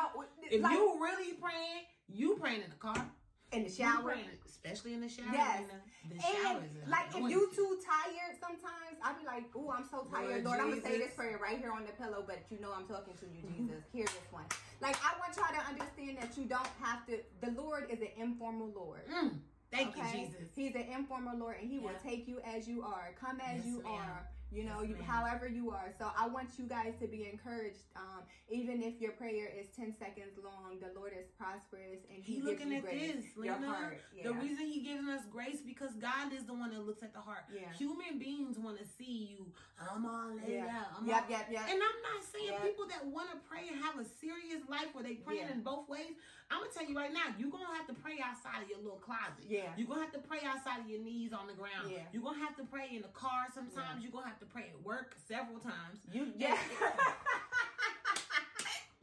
If 0.51 0.61
like, 0.61 0.73
you 0.73 0.99
really 1.01 1.35
praying, 1.35 1.87
you 2.09 2.37
praying 2.41 2.63
in 2.63 2.71
the 2.71 2.77
car. 2.77 3.07
in 3.53 3.63
the 3.65 3.71
shower. 3.71 4.03
praying, 4.03 4.27
especially 4.45 4.93
in 4.95 5.01
the 5.01 5.09
shower. 5.09 5.27
Yes. 5.33 5.63
The 6.11 6.21
shower 6.21 6.59
And 6.83 6.91
like 6.91 7.07
if 7.15 7.31
you 7.31 7.49
too 7.55 7.79
tired 7.87 8.37
sometimes, 8.41 8.99
I'd 9.05 9.21
be 9.21 9.25
like, 9.25 9.55
"Ooh, 9.55 9.71
I'm 9.71 9.87
so 9.89 10.03
tired, 10.11 10.43
Lord 10.43 10.45
Lord. 10.45 10.61
I'm 10.61 10.71
gonna 10.71 10.83
say 10.83 10.99
this 10.99 11.15
prayer 11.15 11.39
right 11.41 11.59
here 11.59 11.71
on 11.71 11.85
the 11.87 11.93
pillow, 11.93 12.25
but 12.27 12.41
you 12.51 12.59
know 12.61 12.73
I'm 12.75 12.89
talking 12.89 13.15
to 13.15 13.27
you, 13.27 13.43
Jesus. 13.57 13.85
Hear 13.93 14.07
this 14.07 14.27
one. 14.33 14.45
Like 14.81 14.97
I 15.05 15.17
want 15.21 15.37
y'all 15.37 15.55
to 15.55 15.65
understand 15.71 16.19
that 16.19 16.37
you 16.37 16.45
don't 16.47 16.67
have 16.81 17.07
to. 17.07 17.21
The 17.41 17.53
Lord 17.53 17.87
is 17.89 18.01
an 18.01 18.09
informal 18.17 18.73
Lord. 18.75 19.03
Mm, 19.07 19.39
thank 19.73 19.97
okay? 19.97 20.21
you, 20.21 20.27
Jesus. 20.27 20.49
He's 20.55 20.75
an 20.75 20.83
informal 20.95 21.37
Lord, 21.39 21.57
and 21.61 21.71
He 21.71 21.79
will 21.79 21.97
take 22.05 22.29
you 22.29 22.41
as 22.45 22.69
you 22.69 22.83
are. 22.83 23.15
Come 23.21 23.41
as 23.41 23.57
Yes, 23.59 23.67
you 23.67 23.83
ma'am. 23.83 23.93
are. 23.93 24.29
You 24.53 24.65
know, 24.65 24.83
Yes, 24.83 24.91
you 24.99 25.05
however 25.05 25.49
you 25.49 25.71
are. 25.71 25.89
So 25.99 26.11
I 26.19 26.29
want 26.29 26.51
you 26.59 26.67
guys 26.67 26.93
to 27.01 27.07
be 27.09 27.27
encouraged. 27.31 27.81
Um, 27.97 28.21
even 28.51 28.83
if 28.83 29.01
your 29.01 29.13
prayer 29.13 29.49
is 29.49 29.69
ten 29.75 29.95
seconds 29.97 30.37
long, 30.45 30.77
the 30.79 30.93
Lord 30.99 31.13
is 31.19 31.25
prosperous, 31.41 32.05
and 32.13 32.23
He, 32.23 32.35
He 32.37 32.43
looking 32.43 32.69
you 32.71 32.77
at 32.77 32.83
grace. 32.85 33.17
this, 33.17 33.25
Your 33.35 33.55
Lena. 33.57 33.67
heart. 33.73 34.01
Yeah. 34.15 34.25
The 34.29 34.35
reason 34.35 34.67
he 34.67 34.83
giving 34.85 35.09
us 35.09 35.25
grace 35.33 35.65
because 35.65 35.93
God 35.97 36.33
is 36.37 36.45
the 36.45 36.53
one 36.53 36.71
that 36.77 36.85
looks 36.85 37.03
at 37.03 37.15
the 37.15 37.21
heart. 37.21 37.49
Yeah. 37.49 37.73
Human 37.79 38.19
beings 38.19 38.59
want 38.59 38.77
to 38.79 38.85
see 38.85 39.33
you. 39.33 39.47
I'm 39.81 40.05
all 40.05 40.37
laid 40.37 40.61
yeah. 40.63 40.69
out. 40.85 41.01
I'm 41.01 41.09
Yep. 41.09 41.23
all- 41.25 41.31
Yep. 41.31 41.45
Yep. 41.51 41.63
And 41.73 41.79
I'm 41.83 41.99
not 42.13 42.21
saying 42.31 42.53
Yeah. 42.53 42.61
people 42.63 42.87
that 42.93 43.03
want 43.07 43.31
to 43.33 43.39
pray 43.49 43.67
and 43.73 43.81
have 43.83 43.99
a 43.99 44.05
serious 44.05 44.63
life 44.69 44.93
where 44.93 45.03
they 45.03 45.15
praying 45.17 45.49
Yeah. 45.49 45.53
in 45.57 45.63
both 45.63 45.89
ways. 45.89 46.13
I'm 46.53 46.61
gonna 46.61 46.71
tell 46.71 46.85
you 46.85 46.95
right 46.95 47.11
now, 47.13 47.33
you're 47.39 47.51
gonna 47.51 47.73
have 47.73 47.87
to 47.89 47.95
pray 47.95 48.21
outside 48.23 48.61
of 48.63 48.69
your 48.69 48.79
little 48.79 49.01
closet. 49.01 49.49
Yeah. 49.49 49.73
You're 49.75 49.89
gonna 49.89 50.03
have 50.05 50.13
to 50.13 50.21
pray 50.21 50.41
outside 50.45 50.81
of 50.81 50.89
your 50.91 51.01
knees 51.01 51.33
on 51.33 51.47
the 51.49 51.55
ground. 51.55 51.91
Yeah. 51.91 52.05
You're 52.13 52.23
gonna 52.23 52.45
have 52.45 52.55
to 52.57 52.65
pray 52.65 52.91
in 52.95 53.01
the 53.01 53.09
car 53.17 53.49
sometimes. 53.55 54.03
You're 54.05 54.13
gonna 54.13 54.29
have 54.29 54.39
to 54.43 54.51
pray 54.51 54.75
at 54.75 54.85
work 54.85 55.15
several 55.29 55.59
times. 55.63 56.03
You 56.13 56.27
yeah. 56.37 56.59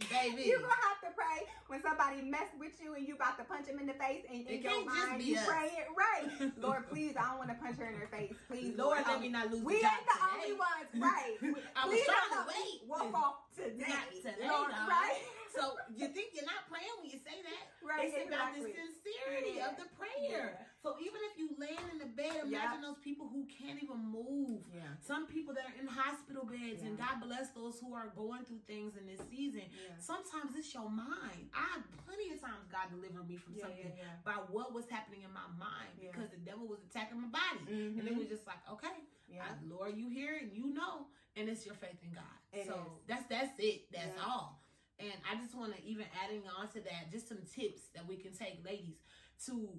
Baby. 0.10 0.44
you 0.44 0.56
gonna 0.60 0.74
have 0.90 1.00
to 1.06 1.12
pray 1.16 1.46
when 1.68 1.82
somebody 1.84 2.22
mess 2.24 2.48
with 2.60 2.72
you 2.82 2.96
and 2.96 3.08
you 3.08 3.16
about 3.16 3.38
to 3.38 3.44
punch 3.44 3.68
him 3.68 3.80
in 3.80 3.86
the 3.86 3.94
face 3.94 4.24
and 4.28 4.48
in 4.48 4.62
your 4.62 4.72
can't 4.72 4.86
just 4.86 5.08
mind 5.08 5.20
be 5.20 5.26
you 5.26 5.38
us. 5.38 5.46
pray 5.46 5.70
it 5.76 5.88
right. 5.96 6.52
Lord, 6.62 6.90
please, 6.90 7.16
I 7.16 7.30
don't 7.30 7.38
want 7.38 7.50
to 7.52 7.56
punch 7.56 7.78
her 7.78 7.86
in 7.86 7.96
her 7.96 8.08
face. 8.08 8.34
Please, 8.50 8.74
Lord, 8.76 9.00
let 9.06 9.16
um, 9.18 9.22
me 9.22 9.30
not 9.30 9.52
lose 9.52 9.62
We 9.62 9.76
ain't 9.76 9.84
the 9.84 9.88
today. 9.88 10.34
only 10.34 10.54
ones, 10.56 10.90
right? 10.98 11.36
I 11.76 11.86
was 11.86 11.94
please 11.94 12.06
trying 12.06 12.32
don't 12.32 12.48
to 12.48 12.52
wait. 12.52 12.90
Walk 12.90 13.14
off 13.14 13.36
today, 13.56 13.86
Not 13.88 14.12
today, 14.16 14.48
Lord, 14.50 14.72
right? 14.88 15.20
So 15.56 15.76
you 15.96 16.08
think 16.10 16.32
you're 16.34 16.46
not 16.46 16.68
praying 16.70 16.90
when 17.02 17.10
you 17.10 17.18
say 17.20 17.42
that? 17.42 17.64
Right, 17.82 18.08
It's 18.14 18.28
about 18.28 18.54
the 18.54 18.62
sincerity 18.62 19.58
Mhm. 19.60 19.70
of 19.70 19.78
the 19.78 19.88
prayer. 19.98 20.60
Yeah. 20.60 20.66
So 20.82 20.98
even 21.00 21.20
if 21.32 21.38
you 21.38 21.56
land 21.58 21.90
in 21.92 21.98
the 21.98 22.06
bed, 22.06 22.46
imagine 22.46 22.52
Yeah. 22.52 22.82
those 22.82 23.00
people 23.00 23.28
who 23.28 23.46
can't 23.48 23.82
even 23.82 23.98
move. 23.98 24.64
Yeah. 24.74 24.96
Some 25.02 25.28
people 25.28 25.54
that 25.56 25.66
are 25.66 25.74
in 25.76 25.88
hospital 25.88 26.46
beds, 26.46 26.82
and 26.84 26.98
God 26.98 27.20
bless 27.22 27.52
those 27.52 27.80
who 27.80 27.94
are 27.94 28.08
going 28.10 28.46
through 28.46 28.60
things 28.68 28.96
in 28.96 29.06
this 29.08 29.20
season. 29.30 29.64
Yeah. 29.72 29.98
Sometimes 29.98 30.56
it's 30.56 30.74
your 30.74 30.90
mind. 30.90 31.50
I 31.54 31.82
plenty 32.06 32.32
of 32.32 32.40
times 32.42 32.68
God 32.70 32.90
delivered 32.90 33.28
me 33.28 33.38
from 33.38 33.56
Yeah, 33.56 33.64
something 33.66 33.98
yeah, 33.98 34.04
yeah. 34.04 34.16
by 34.24 34.34
what 34.54 34.74
was 34.74 34.90
happening 34.90 35.24
in 35.24 35.32
my 35.34 35.48
mind 35.58 35.98
Yeah. 36.02 36.12
because 36.12 36.30
the 36.30 36.38
devil 36.38 36.68
was 36.68 36.84
attacking 36.84 37.20
my 37.20 37.28
body. 37.28 37.60
And 37.72 37.98
it 38.00 38.14
Mhm. 38.14 38.18
was 38.18 38.28
just 38.28 38.46
like, 38.48 38.68
okay, 38.70 39.04
Yeah. 39.28 39.46
I- 39.46 39.64
Lord, 39.66 39.96
you 39.98 40.10
hear 40.10 40.36
it 40.36 40.44
and 40.44 40.54
you 40.54 40.68
know, 40.68 41.08
and 41.36 41.50
it's 41.50 41.66
your 41.66 41.76
faith 41.76 42.02
in 42.04 42.12
God. 42.12 42.24
It 42.52 42.66
so 42.68 42.98
is. 43.00 43.06
that's 43.08 43.26
that's 43.28 43.60
it. 43.60 43.92
That's 43.92 44.16
Yeah. 44.16 44.26
all. 44.26 44.60
And 45.00 45.14
I 45.24 45.36
just 45.42 45.56
want 45.56 45.76
to 45.76 45.84
even 45.86 46.06
adding 46.24 46.44
on 46.60 46.68
to 46.70 46.82
that, 46.82 47.12
just 47.12 47.28
some 47.30 47.40
tips 47.56 47.82
that 47.96 48.06
we 48.08 48.18
can 48.18 48.34
take, 48.34 48.60
ladies, 48.66 48.98
to 49.46 49.70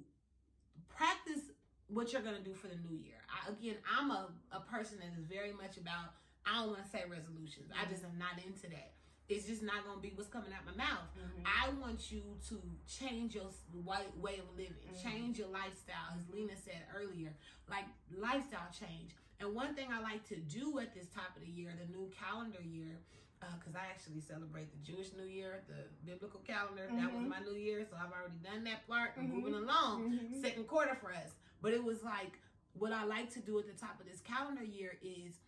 practice 0.89 1.53
what 1.89 2.13
you're 2.13 2.23
gonna 2.23 2.41
do 2.41 2.55
for 2.55 2.69
the 2.69 2.77
new 2.89 2.97
year. 2.97 3.19
I, 3.29 3.51
again, 3.51 3.77
I'm 3.85 4.11
a, 4.11 4.29
a 4.53 4.61
person 4.61 4.99
that 5.01 5.11
is 5.19 5.27
very 5.27 5.53
much 5.53 5.77
about 5.77 6.15
I 6.47 6.61
don't 6.65 6.71
want 6.73 6.83
to 6.85 6.89
say 6.91 7.05
resolutions. 7.07 7.69
I 7.77 7.85
just 7.91 8.03
am 8.03 8.17
not 8.17 8.41
into 8.41 8.65
that. 8.73 8.95
It's 9.29 9.47
just 9.47 9.63
not 9.63 9.85
gonna 9.85 10.01
be 10.01 10.11
what's 10.17 10.31
coming 10.31 10.51
out 10.57 10.65
my 10.65 10.73
mouth. 10.75 11.07
Mhm. 11.15 11.45
I 11.45 11.69
want 11.79 12.11
you 12.11 12.23
to 12.49 12.57
change 12.89 13.35
your 13.35 13.49
s- 13.49 13.63
way, 14.17 14.39
of 14.39 14.49
living, 14.57 14.73
Mhm. 14.89 15.03
change 15.03 15.39
your 15.39 15.49
lifestyle, 15.49 16.17
as 16.19 16.27
Lena 16.33 16.57
said 16.57 16.87
earlier, 16.95 17.33
like 17.69 17.85
lifestyle 18.11 18.71
change. 18.73 19.15
And 19.39 19.55
one 19.55 19.75
thing 19.75 19.93
I 19.93 20.01
like 20.01 20.25
to 20.29 20.37
do 20.37 20.79
at 20.79 20.95
this 20.95 21.09
top 21.11 21.37
of 21.37 21.43
the 21.43 21.49
year, 21.49 21.73
the 21.79 21.87
new 21.87 22.09
calendar 22.11 22.63
year, 22.63 22.99
because 23.41 23.75
I 23.75 23.87
actually 23.91 24.21
celebrate 24.21 24.69
the 24.71 24.79
Jewish 24.93 25.13
New 25.17 25.25
Year, 25.25 25.63
the 25.69 25.89
biblical 26.05 26.41
calendar. 26.41 26.87
That 26.91 27.13
was 27.13 27.25
Mhm. 27.25 27.29
my 27.29 27.41
New 27.41 27.55
Year, 27.57 27.85
so 27.85 27.97
I've 27.97 28.13
already 28.13 28.37
done 28.43 28.65
that 28.65 28.87
part. 28.87 29.17
Mhm. 29.17 29.29
moving 29.31 29.55
along, 29.55 30.11
Mhm. 30.13 30.41
second 30.41 30.67
quarter 30.69 30.95
for 30.97 31.13
us. 31.13 31.33
But 31.63 31.73
it 31.73 31.83
was 31.83 32.03
like 32.03 32.39
what 32.75 32.93
I 32.93 33.05
like 33.05 33.31
to 33.31 33.41
do 33.41 33.59
at 33.59 33.67
the 33.67 33.73
top 33.75 33.99
of 34.01 34.07
this 34.07 34.21
calendar 34.21 34.63
year 34.65 34.99
is 35.03 35.41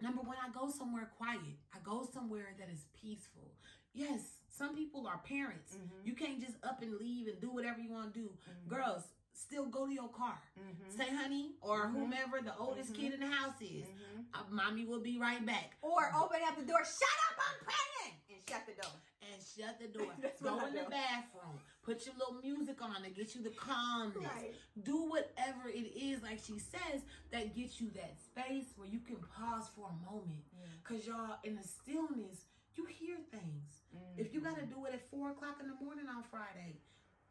number 0.00 0.22
one, 0.22 0.36
I 0.38 0.48
go 0.50 0.68
somewhere 0.70 1.06
quiet. 1.16 1.58
I 1.72 1.78
go 1.80 2.04
somewhere 2.04 2.54
that 2.58 2.68
is 2.70 2.84
peaceful. 2.94 3.54
Yes, 3.92 4.38
some 4.48 4.74
people 4.74 5.06
are 5.06 5.18
parents. 5.18 5.76
Mhm. 5.76 6.04
You 6.06 6.14
can't 6.14 6.40
just 6.40 6.56
up 6.64 6.82
and 6.82 6.94
leave 6.96 7.28
and 7.28 7.40
do 7.40 7.50
whatever 7.50 7.80
you 7.80 7.90
want 7.90 8.14
to 8.14 8.20
do. 8.20 8.28
Mhm. 8.48 8.68
Girls, 8.68 9.04
still 9.40 9.66
go 9.66 9.86
to 9.86 9.92
your 9.92 10.08
car. 10.08 10.38
Mhm. 10.58 10.96
Say, 10.96 11.08
honey, 11.14 11.54
or 11.60 11.86
Mhm. 11.86 11.92
whomever 11.92 12.40
the 12.42 12.56
oldest 12.56 12.92
Mhm. 12.92 12.96
kid 12.96 13.12
in 13.14 13.20
the 13.20 13.26
house 13.30 13.60
is. 13.60 13.88
Mhm. 13.88 14.26
Uh, 14.34 14.44
mommy 14.50 14.84
will 14.84 15.00
be 15.00 15.18
right 15.18 15.44
back. 15.44 15.76
Or 15.80 16.12
open 16.14 16.40
up 16.42 16.56
the 16.56 16.64
door. 16.64 16.84
Shut 16.84 17.08
up! 17.30 17.38
I'm 17.48 17.64
pregnant, 17.64 18.22
and 18.28 18.42
shut 18.48 18.66
the 18.66 18.74
door. 18.82 18.92
And 19.22 19.42
shut 19.42 19.78
the 19.78 19.88
door. 19.88 20.12
Go 20.42 20.66
in 20.66 20.74
the 20.74 20.88
bathroom. 20.90 21.60
Put 21.82 22.04
your 22.06 22.14
little 22.16 22.34
music 22.34 22.80
on 22.82 23.02
to 23.02 23.10
get 23.10 23.34
you 23.34 23.42
the 23.42 23.50
calmness. 23.50 24.24
Right. 24.24 24.54
Do 24.82 24.96
whatever 25.08 25.68
it 25.68 25.86
is, 25.96 26.22
like 26.22 26.38
she 26.38 26.58
says, 26.58 27.02
that 27.30 27.54
gets 27.54 27.80
you 27.80 27.90
that 27.92 28.18
space 28.20 28.76
where 28.76 28.88
you 28.88 29.00
can 29.00 29.16
pause 29.22 29.68
for 29.70 29.88
a 29.88 30.10
moment. 30.10 30.44
Cause 30.84 31.06
y'all 31.06 31.38
in 31.44 31.56
the 31.56 31.62
stillness, 31.62 32.44
you 32.74 32.84
hear 32.86 33.18
things. 33.30 33.76
If 34.16 34.32
you 34.34 34.40
gotta 34.40 34.66
do 34.66 34.84
it 34.86 34.94
at 34.94 35.08
four 35.10 35.30
o'clock 35.30 35.60
in 35.60 35.68
the 35.68 35.74
morning 35.74 36.08
on 36.08 36.22
Friday, 36.24 36.80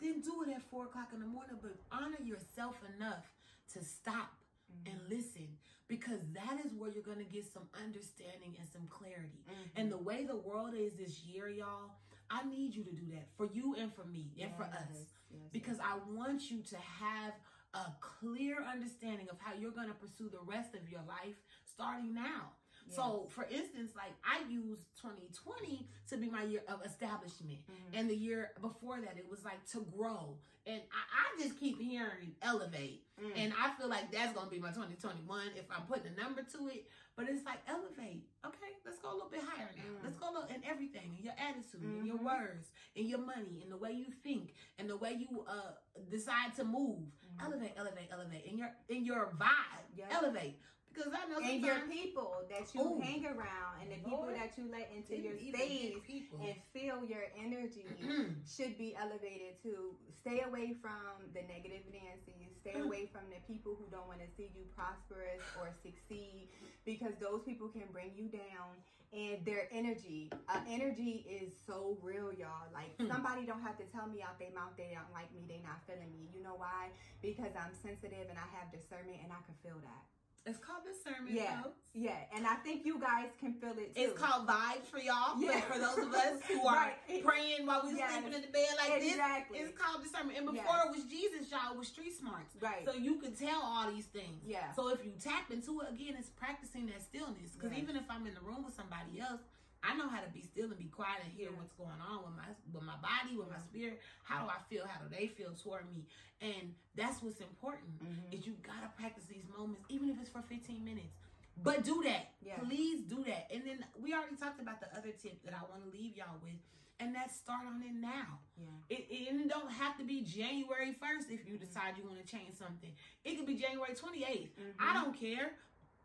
then 0.02 0.22
do 0.22 0.44
it 0.48 0.54
at 0.56 0.62
four 0.70 0.86
o'clock 0.86 1.10
in 1.14 1.20
the 1.20 1.28
morning. 1.28 1.58
But 1.62 1.76
honor 1.92 2.22
yourself 2.24 2.76
enough 2.96 3.26
to 3.74 3.84
stop 3.84 4.34
mm-hmm. 4.72 4.92
and 4.92 5.00
listen 5.10 5.48
because 5.88 6.20
that 6.34 6.64
is 6.66 6.74
where 6.74 6.92
you're 6.92 7.04
gonna 7.04 7.24
get 7.24 7.52
some 7.52 7.68
understanding 7.84 8.56
and 8.58 8.68
some 8.72 8.88
clarity. 8.90 9.44
Mm-hmm. 9.50 9.82
And 9.82 9.92
the 9.92 9.98
way 9.98 10.26
the 10.26 10.38
world 10.38 10.74
is 10.78 10.94
this 10.94 11.24
year, 11.24 11.50
y'all, 11.50 11.92
I 12.30 12.44
need 12.48 12.76
you 12.76 12.84
to 12.84 12.92
do 12.92 13.10
that 13.14 13.28
for 13.38 13.48
you 13.52 13.76
and 13.80 13.94
for 13.94 14.06
me 14.06 14.32
and 14.40 14.56
for 14.56 14.64
us 14.64 14.86
Yes, 14.94 15.06
yes, 15.32 15.42
because 15.52 15.80
I 15.80 15.98
want 16.14 16.52
you 16.52 16.62
to 16.62 16.78
have 16.78 17.34
a 17.74 17.92
clear 18.02 18.66
understanding 18.66 19.28
of 19.30 19.38
how 19.40 19.54
you're 19.60 19.72
going 19.72 19.88
to 19.88 19.94
pursue 19.94 20.30
the 20.30 20.42
rest 20.46 20.74
of 20.74 20.90
your 20.90 21.02
life 21.08 21.36
starting 21.66 22.14
now. 22.14 22.54
So, 22.90 23.28
for 23.30 23.46
instance, 23.50 23.92
like 23.96 24.14
I 24.24 24.48
used 24.50 24.82
2020 25.02 25.88
to 26.10 26.18
be 26.18 26.30
my 26.30 26.44
year 26.44 26.64
of 26.68 26.84
establishment, 26.86 27.60
Mhm. 27.70 27.94
and 28.00 28.10
the 28.10 28.16
year 28.16 28.52
before 28.62 29.00
that, 29.02 29.18
it 29.18 29.30
was 29.30 29.44
like 29.46 29.66
to 29.72 29.82
grow. 29.96 30.38
And 30.66 30.82
I, 30.92 31.40
I 31.40 31.42
just 31.44 31.60
keep 31.60 31.80
hearing 31.80 32.36
elevate, 32.42 33.06
Mm. 33.20 33.32
and 33.36 33.54
I 33.58 33.74
feel 33.76 33.88
like 33.90 34.12
that's 34.12 34.34
gonna 34.34 34.50
be 34.50 34.60
my 34.60 34.72
2021 34.72 35.48
if 35.56 35.66
I'm 35.72 35.86
putting 35.88 36.08
a 36.14 36.16
number 36.16 36.42
to 36.44 36.68
it. 36.68 36.88
But 37.16 37.28
it's 37.28 37.44
like 37.46 37.60
elevate. 37.68 38.30
Okay, 38.46 38.72
let's 38.86 39.00
go 39.00 39.12
a 39.12 39.16
little 39.16 39.30
bit 39.30 39.42
higher 39.44 39.70
now. 39.76 39.84
Mm. 39.84 40.04
Let's 40.04 40.18
go 40.18 40.30
a 40.30 40.34
little 40.34 40.50
in 40.50 40.64
everything, 40.64 41.16
in 41.18 41.24
your 41.24 41.34
attitude, 41.38 41.84
in 41.84 42.06
your 42.06 42.18
Mhm. 42.20 42.24
words, 42.24 42.72
in 42.96 43.08
your 43.08 43.20
money, 43.20 43.62
in 43.62 43.70
the 43.70 43.78
way 43.78 43.92
you 43.92 44.12
think, 44.12 44.54
and 44.78 44.90
the 44.90 44.96
way 44.98 45.14
you 45.14 45.42
uh 45.48 45.74
decide 46.10 46.56
to 46.56 46.64
move. 46.64 47.12
Mhm. 47.26 47.44
Elevate, 47.46 47.74
elevate, 47.76 48.10
elevate. 48.12 48.46
In 48.46 48.58
your 48.58 48.74
in 48.90 49.04
your 49.06 49.32
vibe, 49.34 50.00
elevate. 50.12 50.60
Because 50.94 51.14
I 51.14 51.30
know 51.30 51.40
and 51.40 51.62
your 51.62 51.80
people 51.88 52.44
that 52.50 52.74
you 52.74 52.82
Ooh. 52.82 53.02
hang 53.02 53.26
around 53.26 53.80
and 53.82 53.92
the 53.92 54.02
people 54.02 54.28
Lord. 54.28 54.36
that 54.36 54.58
you 54.58 54.66
let 54.72 54.90
into 54.92 55.16
your 55.16 55.38
space 55.38 55.96
and 56.42 56.56
feel 56.74 57.06
your 57.06 57.30
energy 57.38 57.86
should 58.44 58.78
be 58.78 58.96
elevated 58.98 59.62
to 59.64 59.96
stay 60.20 60.42
away 60.42 60.76
from 60.82 61.30
the 61.34 61.42
negative 61.48 61.86
Nancy's, 61.94 62.58
stay 62.60 62.80
away 62.86 63.08
from 63.12 63.24
the 63.30 63.40
people 63.46 63.78
who 63.78 63.86
don't 63.92 64.08
want 64.08 64.20
to 64.20 64.30
see 64.36 64.50
you 64.56 64.66
prosperous 64.76 65.42
or 65.62 65.72
succeed 65.82 66.50
because 66.86 67.14
those 67.22 67.44
people 67.44 67.70
can 67.70 67.88
bring 67.94 68.12
you 68.18 68.28
down 68.28 68.82
and 69.10 69.42
their 69.42 69.66
energy 69.74 70.30
uh, 70.50 70.62
energy 70.70 71.26
is 71.26 71.50
so 71.66 71.98
real 72.02 72.30
y'all. 72.34 72.70
Like 72.74 72.94
somebody 73.10 73.46
don't 73.46 73.62
have 73.62 73.78
to 73.78 73.86
tell 73.90 74.06
me 74.06 74.22
out 74.22 74.38
their 74.38 74.54
mouth 74.54 74.74
they 74.78 74.94
don't 74.94 75.10
like 75.14 75.34
me 75.34 75.46
they 75.48 75.62
not 75.66 75.82
feeling 75.88 76.12
me. 76.14 76.30
You 76.34 76.44
know 76.44 76.58
why? 76.58 76.90
Because 77.22 77.54
i'm 77.58 77.74
sensitive 77.74 78.30
and 78.30 78.38
i 78.38 78.48
have 78.54 78.72
discernment 78.72 79.18
and 79.24 79.32
i 79.34 79.42
can 79.46 79.56
feel 79.62 79.78
that 79.82 80.04
it's 80.46 80.58
called 80.58 80.82
discernment. 80.88 81.36
Yeah. 81.36 81.62
folks. 81.62 81.78
yeah 81.94 82.16
and 82.36 82.48
i 82.48 82.56
think 82.56 82.86
you 82.86 82.98
guys 83.00 83.30
can 83.40 83.54
feel 83.54 83.72
it 83.72 83.94
too 83.94 84.02
It's 84.02 84.18
called 84.20 84.48
vibes 84.48 84.86
for 84.90 85.00
y'all. 85.00 85.40
Yeah. 85.40 85.60
For, 85.62 85.74
for 85.74 85.80
those 85.80 85.98
of 86.08 86.14
us 86.14 86.42
who 86.48 86.66
are 86.68 86.92
Right. 87.10 87.24
praying 87.24 87.66
while 87.68 87.82
we're 87.84 87.96
Yes. 87.98 88.12
sleeping 88.14 88.34
in 88.34 88.42
the 88.42 88.48
bed 88.48 88.70
like 88.80 89.02
Exactly. 89.04 89.60
this. 89.60 89.70
It's 89.70 89.78
called 89.78 90.02
discernment. 90.04 90.38
And 90.38 90.46
before 90.48 90.64
Yes. 90.80 90.86
it 90.86 90.92
was 90.96 91.04
Jesus, 91.06 91.52
y'all, 91.52 91.74
it 91.74 91.78
was 91.78 91.88
street 91.90 92.14
smarts. 92.18 92.56
Right. 92.60 92.86
So 92.86 92.94
you 92.94 93.16
could 93.20 93.38
tell 93.38 93.62
all 93.62 93.92
these 93.92 94.06
things. 94.06 94.42
Yeah. 94.46 94.72
So 94.74 94.90
if 94.90 95.04
you 95.04 95.12
tap 95.22 95.52
into 95.52 95.82
it 95.82 95.88
again, 95.92 96.16
it's 96.18 96.30
practicing 96.30 96.88
that 96.88 97.02
stillness. 97.04 97.52
Because 97.54 97.72
Yes. 97.72 97.82
even 97.84 97.96
if 97.98 98.04
I'm 98.10 98.26
in 98.26 98.34
the 98.34 98.42
room 98.42 98.64
with 98.64 98.76
somebody 98.76 99.20
else, 99.20 99.42
I 99.84 99.96
know 99.96 100.10
how 100.10 100.20
to 100.22 100.30
be 100.30 100.42
still 100.42 100.66
and 100.66 100.78
be 100.78 100.86
quiet 100.92 101.24
and 101.24 101.32
hear 101.34 101.50
Yeah. 101.52 101.58
what's 101.58 101.72
going 101.74 102.00
on 102.02 102.24
with 102.26 102.36
my 102.36 102.48
with 102.74 102.84
my 102.84 102.98
body, 102.98 103.38
with 103.38 103.50
my 103.50 103.60
spirit. 103.60 104.02
How 104.24 104.44
do 104.44 104.50
I 104.50 104.60
feel? 104.70 104.86
How 104.86 105.00
do 105.02 105.08
they 105.10 105.28
feel 105.28 105.54
toward 105.56 105.90
me? 105.92 106.06
And 106.42 106.76
that's 106.96 107.22
what's 107.22 107.40
important. 107.40 107.98
Mhm. 108.04 108.34
Is 108.34 108.46
you 108.46 108.54
gotta 108.62 108.90
practice 108.98 109.26
these 109.26 109.46
moments, 109.48 109.84
even 109.90 110.10
if 110.10 110.20
it's 110.20 110.30
for 110.30 110.42
15 110.42 110.84
minutes. 110.84 111.16
But 111.62 111.84
do 111.84 112.04
that. 112.04 112.34
Yeah. 112.42 112.58
Please 112.60 113.04
do 113.04 113.24
that. 113.26 113.52
And 113.52 113.66
then 113.66 113.86
we 113.98 114.14
already 114.14 114.36
talked 114.38 114.62
about 114.62 114.80
the 114.80 114.96
other 114.98 115.12
tip 115.12 115.42
that 115.44 115.54
I 115.54 115.62
want 115.70 115.84
to 115.84 115.90
leave 115.90 116.16
y'all 116.16 116.40
with, 116.42 116.56
and 117.02 117.14
that's 117.14 117.36
start 117.36 117.66
on 117.66 117.82
it 117.84 117.92
now. 117.94 118.40
yeah 118.58 118.68
It, 118.90 119.08
it, 119.10 119.36
it 119.36 119.48
don't 119.50 119.70
have 119.70 119.98
to 119.98 120.06
be 120.06 120.22
January 120.24 120.94
1st 120.94 121.30
if 121.32 121.46
you 121.46 121.58
decide 121.58 121.98
you 121.98 122.06
want 122.06 122.18
to 122.18 122.26
change 122.26 122.56
something. 122.56 122.96
It 123.26 123.36
could 123.36 123.46
be 123.46 123.56
January 123.56 123.94
28th. 123.94 124.52
I 124.80 124.94
don't 124.94 125.14
care. 125.20 125.56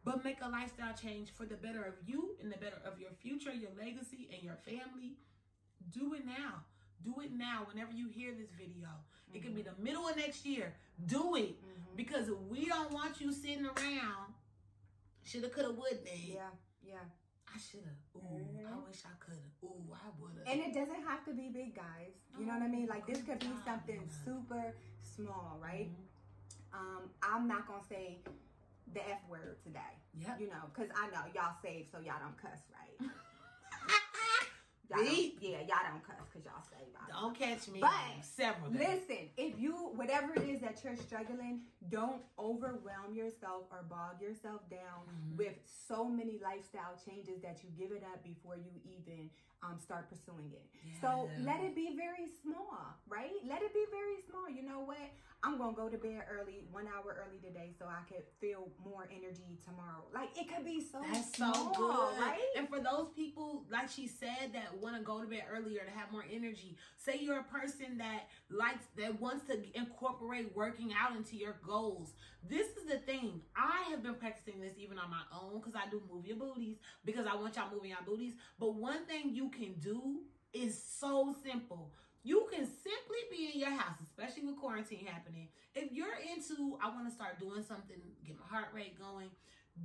But 0.04 0.22
make 0.24 0.38
a 0.42 0.48
lifestyle 0.48 0.92
change 0.94 1.30
for 1.32 1.46
the 1.46 1.56
better 1.56 1.82
of 1.84 1.94
you 2.06 2.36
and 2.42 2.52
the 2.52 2.58
better 2.58 2.76
of 2.84 3.00
your 3.00 3.10
future, 3.22 3.52
your 3.52 3.70
legacy, 3.78 4.28
and 4.32 4.42
your 4.42 4.56
family. 4.56 5.16
Do 5.90 6.12
it 6.14 6.26
now. 6.26 6.64
Do 7.02 7.14
it 7.22 7.32
now 7.32 7.66
whenever 7.72 7.92
you 7.92 8.08
hear 8.08 8.32
this 8.32 8.50
video. 8.58 8.88
It 9.32 9.42
could 9.42 9.54
be 9.56 9.62
the 9.62 9.74
middle 9.78 10.06
of 10.06 10.16
next 10.16 10.44
year. 10.46 10.74
Do 11.06 11.34
it. 11.36 11.56
Mhm. 11.60 11.96
Because 11.96 12.30
we 12.50 12.66
don't 12.66 12.92
want 12.92 13.20
you 13.20 13.32
sitting 13.32 13.66
around. 13.66 14.34
Shoulda, 15.24 15.48
coulda, 15.48 15.72
would 15.72 16.06
have. 16.06 16.18
yeah 16.28 16.50
yeah 16.82 17.04
I 17.54 17.58
shoulda. 17.58 17.88
Ooh, 18.16 18.20
Mhm. 18.20 18.72
I 18.72 18.76
wish 18.86 19.02
I 19.06 19.14
coulda. 19.18 19.48
Ooh, 19.64 19.94
I 19.94 20.08
woulda. 20.20 20.42
And 20.46 20.60
it 20.60 20.74
doesn't 20.74 21.02
have 21.02 21.24
to 21.24 21.32
be 21.32 21.48
big, 21.48 21.74
guys. 21.74 22.12
You 22.38 22.44
know 22.46 22.54
what 22.54 22.62
I 22.62 22.68
mean? 22.68 22.86
Like 22.86 23.06
this 23.06 23.22
could 23.22 23.38
be 23.38 23.52
something 23.64 24.08
super 24.24 24.74
small, 25.00 25.58
right? 25.62 25.88
Mhm. 25.88 26.76
Um, 26.78 27.10
I'm 27.22 27.46
not 27.48 27.66
gonna 27.66 27.84
say 27.84 28.20
the 28.92 29.00
F 29.08 29.18
word 29.28 29.56
today. 29.62 29.80
Yep. 30.20 30.40
You 30.40 30.46
know, 30.48 30.68
cause 30.74 30.88
I 30.94 31.06
know 31.08 31.22
y'all 31.34 31.54
saved, 31.62 31.90
so 31.90 31.98
y'all 31.98 32.20
don't 32.20 32.36
cuss, 32.40 32.60
right? 32.70 33.10
Y'all 34.90 35.02
yeah, 35.02 35.58
y'all 35.60 35.80
don't 35.90 36.04
cuss 36.06 36.20
because 36.30 36.44
y'all 36.44 36.62
saved. 36.70 36.92
Y'all 37.08 37.22
Don't 37.22 37.34
catch 37.34 37.68
me. 37.68 37.80
But, 37.80 37.90
several 38.22 38.70
days. 38.70 39.00
Listen, 39.08 39.24
if 39.38 39.58
you, 39.58 39.72
whatever 39.96 40.34
it 40.34 40.42
is 40.46 40.60
that 40.60 40.78
you're 40.84 40.94
struggling, 40.96 41.62
don't 41.88 42.20
overwhelm 42.38 43.14
yourself 43.14 43.64
or 43.72 43.82
bog 43.88 44.20
yourself 44.20 44.60
down 44.68 45.08
Mhm. 45.08 45.36
with 45.38 45.54
so 45.88 46.04
many 46.04 46.38
lifestyle 46.38 46.94
changes 47.02 47.40
that 47.40 47.64
you 47.64 47.70
give 47.70 47.92
it 47.92 48.04
up 48.04 48.22
before 48.22 48.56
you 48.56 48.70
even 48.84 49.30
um, 49.64 49.78
start 49.78 50.10
pursuing 50.10 50.52
it. 50.52 50.64
So 51.00 51.28
let 51.40 51.64
it 51.64 51.74
be 51.74 51.96
very 51.96 52.28
small, 52.42 52.94
right? 53.08 53.32
Let 53.48 53.62
it 53.62 53.72
be 53.72 53.84
very 53.90 54.20
small. 54.28 54.48
You 54.50 54.62
know 54.68 54.80
what? 54.80 55.00
I'm 55.42 55.58
gonna 55.58 55.76
go 55.76 55.88
to 55.88 55.98
bed 55.98 56.24
early, 56.30 56.64
one 56.72 56.86
hour 56.86 57.16
early 57.20 57.38
today, 57.42 57.70
so 57.78 57.84
I 57.84 58.00
could 58.08 58.24
feel 58.40 58.68
more 58.82 59.08
energy 59.10 59.58
tomorrow. 59.64 60.04
Like 60.12 60.30
it 60.38 60.48
could 60.48 60.64
be 60.64 60.80
so 60.80 61.00
That's 61.12 61.36
small, 61.36 61.54
so 61.54 61.72
good. 61.76 62.20
right? 62.20 62.40
And 62.56 62.68
for 62.68 62.74
for 62.74 62.82
those 62.82 63.08
people, 63.14 63.64
like 63.70 63.88
she 63.90 64.06
said, 64.06 64.52
that 64.52 64.76
want 64.80 64.96
to 64.96 65.02
go 65.02 65.20
to 65.20 65.26
bed 65.26 65.44
earlier 65.50 65.80
to 65.84 65.90
have 65.98 66.10
more 66.10 66.24
energy. 66.32 66.76
Say 66.96 67.18
you're 67.20 67.38
a 67.38 67.44
person 67.44 67.98
that 67.98 68.26
likes 68.50 68.84
that 68.96 69.20
wants 69.20 69.46
to 69.46 69.58
incorporate 69.78 70.54
working 70.56 70.92
out 70.98 71.16
into 71.16 71.36
your 71.36 71.56
goals. 71.66 72.12
This 72.48 72.66
is 72.76 72.84
the 72.88 72.98
thing. 72.98 73.40
I 73.56 73.90
have 73.90 74.02
been 74.02 74.14
practicing 74.14 74.60
this 74.60 74.72
even 74.78 74.98
on 74.98 75.10
my 75.10 75.22
own 75.32 75.60
because 75.60 75.74
I 75.74 75.88
do 75.88 76.02
move 76.12 76.26
your 76.26 76.36
booties 76.36 76.76
because 77.04 77.26
I 77.26 77.34
want 77.36 77.56
y'all 77.56 77.70
moving 77.72 77.90
your 77.90 77.98
booties. 78.04 78.34
But 78.58 78.74
one 78.74 79.04
thing 79.06 79.30
you 79.32 79.48
can 79.56 79.74
do 79.80 80.20
is 80.52 80.80
so 81.00 81.34
simple. 81.44 81.92
You 82.22 82.48
can 82.50 82.64
simply 82.64 83.22
be 83.30 83.50
in 83.52 83.60
your 83.60 83.70
house, 83.70 83.96
especially 84.02 84.46
with 84.46 84.56
quarantine 84.56 85.04
happening. 85.04 85.48
If 85.74 85.92
you're 85.92 86.16
into, 86.32 86.78
I 86.82 86.88
want 86.88 87.06
to 87.06 87.14
start 87.14 87.38
doing 87.38 87.62
something, 87.68 87.96
get 88.24 88.36
my 88.38 88.46
heart 88.48 88.68
rate 88.72 88.98
going, 88.98 89.28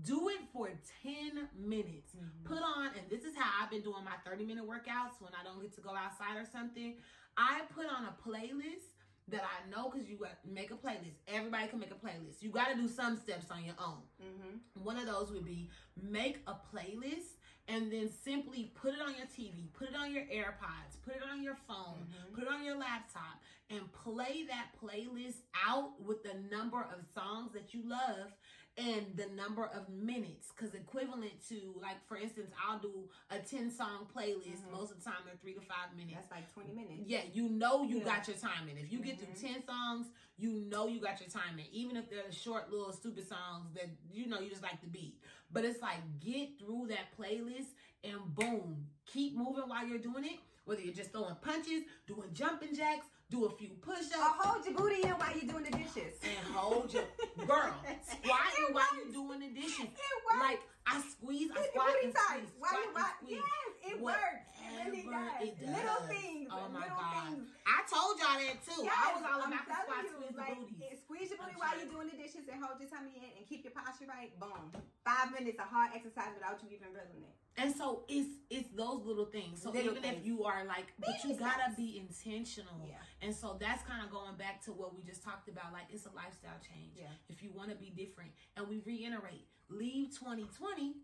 do 0.04 0.30
it 0.30 0.40
for 0.54 0.70
10 1.04 1.50
minutes. 1.58 2.16
Mm-hmm. 2.16 2.46
Put 2.46 2.64
on, 2.64 2.92
and 2.96 3.10
this 3.10 3.24
is 3.24 3.36
how 3.36 3.50
I've 3.62 3.72
been 3.72 3.82
doing 3.82 4.06
my 4.06 4.16
30 4.24 4.46
minute 4.46 4.64
workouts 4.64 5.20
when 5.20 5.34
I 5.34 5.44
don't 5.44 5.62
get 5.62 5.74
to 5.76 5.82
go 5.82 5.92
outside 5.92 6.38
or 6.38 6.46
something. 6.52 6.96
I 7.36 7.62
put 7.76 7.88
on 7.88 8.06
a 8.06 8.16
playlist 8.30 8.96
that 9.28 9.44
I 9.44 9.70
know 9.70 9.90
because 9.90 10.08
you 10.08 10.18
got 10.18 10.38
make 10.50 10.72
a 10.72 10.76
playlist. 10.76 11.18
Everybody 11.28 11.68
can 11.68 11.80
make 11.80 11.92
a 11.92 11.96
playlist. 12.06 12.42
You 12.42 12.50
got 12.50 12.70
to 12.70 12.76
do 12.76 12.88
some 12.88 13.18
steps 13.18 13.52
on 13.52 13.64
your 13.64 13.76
own. 13.80 14.02
Mm-hmm. 14.22 14.84
One 14.84 14.98
of 14.98 15.06
those 15.06 15.32
would 15.32 15.46
be 15.46 15.70
make 16.02 16.40
a 16.48 16.54
playlist 16.54 17.38
and 17.70 17.92
then 17.92 18.10
simply 18.24 18.72
put 18.76 18.94
it 18.94 19.00
on 19.02 19.14
your 19.16 19.28
TV, 19.28 19.72
put 19.74 19.90
it 19.90 19.96
on 19.96 20.12
your 20.12 20.24
AirPods, 20.24 20.98
put 21.06 21.16
it 21.16 21.22
on 21.32 21.44
your 21.44 21.56
phone, 21.68 22.02
mm-hmm. 22.02 22.36
put 22.36 22.44
it 22.44 22.50
on 22.50 22.66
your 22.66 22.78
laptop, 22.78 23.40
and 23.70 23.82
play 23.94 24.46
that 24.48 24.70
playlist 24.84 25.42
out 25.68 25.92
with 26.04 26.24
the 26.24 26.34
number 26.52 26.80
of 26.80 27.06
songs 27.14 27.52
that 27.54 27.74
you 27.74 27.82
love 27.88 28.34
and 28.78 29.06
the 29.16 29.28
number 29.36 29.66
of 29.76 29.90
minutes 29.90 30.54
because 30.56 30.74
equivalent 30.74 31.34
to 31.48 31.76
like 31.82 31.98
for 32.08 32.16
instance 32.18 32.52
i'll 32.66 32.80
do 32.80 33.10
a 33.32 33.38
10 33.38 33.72
song 33.72 34.08
playlist 34.16 34.62
mm-hmm. 34.62 34.72
most 34.72 34.92
of 34.92 35.00
the 35.00 35.04
time 35.04 35.18
they're 35.26 35.36
three 35.42 35.54
to 35.54 35.60
five 35.62 35.92
minutes 35.98 36.16
that's 36.16 36.32
like 36.32 36.54
20 36.54 36.72
minutes 36.72 37.04
yeah 37.06 37.22
you 37.34 37.50
know 37.50 37.84
you 37.84 37.98
yeah. 37.98 38.06
got 38.06 38.28
your 38.28 38.38
time 38.38 38.70
in 38.70 38.78
if 38.78 38.92
you 38.92 39.00
mm-hmm. 39.00 39.10
get 39.10 39.18
through 39.18 39.34
mm-hmm. 39.34 39.54
10 39.54 39.66
songs 39.66 40.08
you 40.38 40.52
know 40.70 40.88
you 40.88 41.02
got 41.02 41.20
your 41.20 41.30
time 41.30 41.58
in 41.58 41.66
even 41.74 41.98
if 41.98 42.10
they're 42.10 42.32
short 42.32 42.72
little 42.72 42.94
stupid 42.94 43.28
songs 43.28 43.68
that 43.74 43.90
you 44.14 44.28
know 44.28 44.40
you 44.40 44.50
just 44.50 44.64
like 44.64 44.80
the 44.82 44.88
beat 44.88 45.16
but 45.52 45.66
it's 45.66 45.82
like 45.82 45.98
get 46.20 46.60
through 46.60 46.88
that 46.90 47.16
playlist 47.20 47.68
and 48.04 48.20
boom 48.36 48.86
keep 49.06 49.36
moving 49.36 49.64
while 49.68 49.86
you're 49.86 49.98
doing 49.98 50.26
it. 50.26 50.40
Whether 50.66 50.82
you're 50.82 50.94
just 50.94 51.12
throwing 51.12 51.36
punches 51.42 51.84
doing 52.08 52.30
jumping 52.34 52.76
jacks 52.76 53.08
do 53.30 53.46
a 53.46 53.52
few 53.54 53.70
push-ups. 53.82 54.18
Or 54.18 54.34
hold 54.42 54.66
your 54.66 54.76
booty 54.76 55.06
in 55.06 55.14
while 55.14 55.30
you're 55.38 55.50
doing 55.50 55.66
the 55.70 55.76
dishes. 55.78 56.18
And 56.26 56.46
hold 56.50 56.90
your 56.94 57.06
girl 57.46 57.74
squatting 58.02 58.74
while 58.74 58.90
you're 58.98 59.14
doing 59.14 59.40
the 59.46 59.54
dishes. 59.54 59.86
It 59.86 60.18
works. 60.26 60.42
Like 60.42 60.62
I 60.90 60.98
squeeze, 61.06 61.54
I 61.54 61.62
squat 61.70 61.94
and 62.02 62.10
squeeze, 62.10 62.50
while 62.58 62.74
you 62.82 62.90
squat 62.90 63.14
Yes, 63.22 63.46
it 63.86 63.98
works. 64.02 64.50
It 64.58 64.70
really 64.82 65.06
does. 65.06 65.38
It 65.46 65.54
does. 65.62 65.70
Oh 65.70 65.78
little 65.78 66.02
things. 66.10 66.50
Oh 66.50 66.68
my 66.74 66.90
god. 66.90 67.38
Things. 67.38 67.54
I 67.70 67.80
told 67.86 68.18
y'all 68.18 68.42
that 68.42 68.58
too. 68.66 68.82
Yes, 68.82 68.98
I 68.98 69.14
was 69.14 69.26
all 69.30 69.42
about 69.46 69.66
the 69.70 69.78
squat, 69.78 70.02
you, 70.02 70.10
squeeze 70.18 70.34
like, 70.34 70.58
the 70.58 70.66
booty. 70.66 70.98
Squeeze 71.06 71.30
your 71.30 71.40
booty 71.46 71.58
while 71.62 71.74
you're 71.78 71.94
doing 71.94 72.10
the 72.10 72.18
dishes 72.18 72.50
and 72.50 72.58
hold 72.58 72.82
your 72.82 72.90
tummy 72.90 73.14
in 73.14 73.30
and 73.38 73.46
keep 73.46 73.62
your 73.62 73.78
posture 73.78 74.10
right. 74.10 74.34
Boom. 74.42 74.74
Five 75.06 75.30
minutes 75.38 75.62
of 75.62 75.70
hard 75.70 75.94
exercise 75.94 76.34
without 76.34 76.58
you 76.66 76.74
even 76.74 76.90
realizing 76.90 77.22
it. 77.30 77.38
And 77.60 77.76
so 77.76 78.04
it's 78.08 78.30
it's 78.50 78.70
those 78.72 79.06
little 79.06 79.26
things. 79.26 79.62
So 79.62 79.72
little 79.72 79.92
even 79.92 80.02
things. 80.02 80.18
if 80.22 80.26
you 80.26 80.44
are 80.46 80.64
like, 80.66 80.94
but 80.98 81.16
you 81.24 81.36
gotta 81.36 81.76
be 81.76 82.00
intentional. 82.00 82.88
Yeah. 82.88 82.96
And 83.22 83.36
so 83.36 83.58
that's 83.60 83.84
kind 83.84 84.04
of 84.04 84.10
going 84.10 84.36
back 84.38 84.64
to 84.66 84.72
what 84.72 84.96
we 84.96 85.04
just 85.04 85.24
talked 85.24 85.50
about. 85.50 85.74
Like 85.74 85.92
it's 85.92 86.06
a 86.06 86.14
lifestyle 86.16 86.60
change. 86.64 86.94
Yeah. 86.96 87.12
If 87.28 87.44
you 87.44 87.52
want 87.54 87.70
to 87.70 87.76
be 87.76 87.92
different, 87.92 88.32
and 88.56 88.68
we 88.68 88.82
reiterate, 88.86 89.46
leave 89.70 90.16
2020 90.18 90.96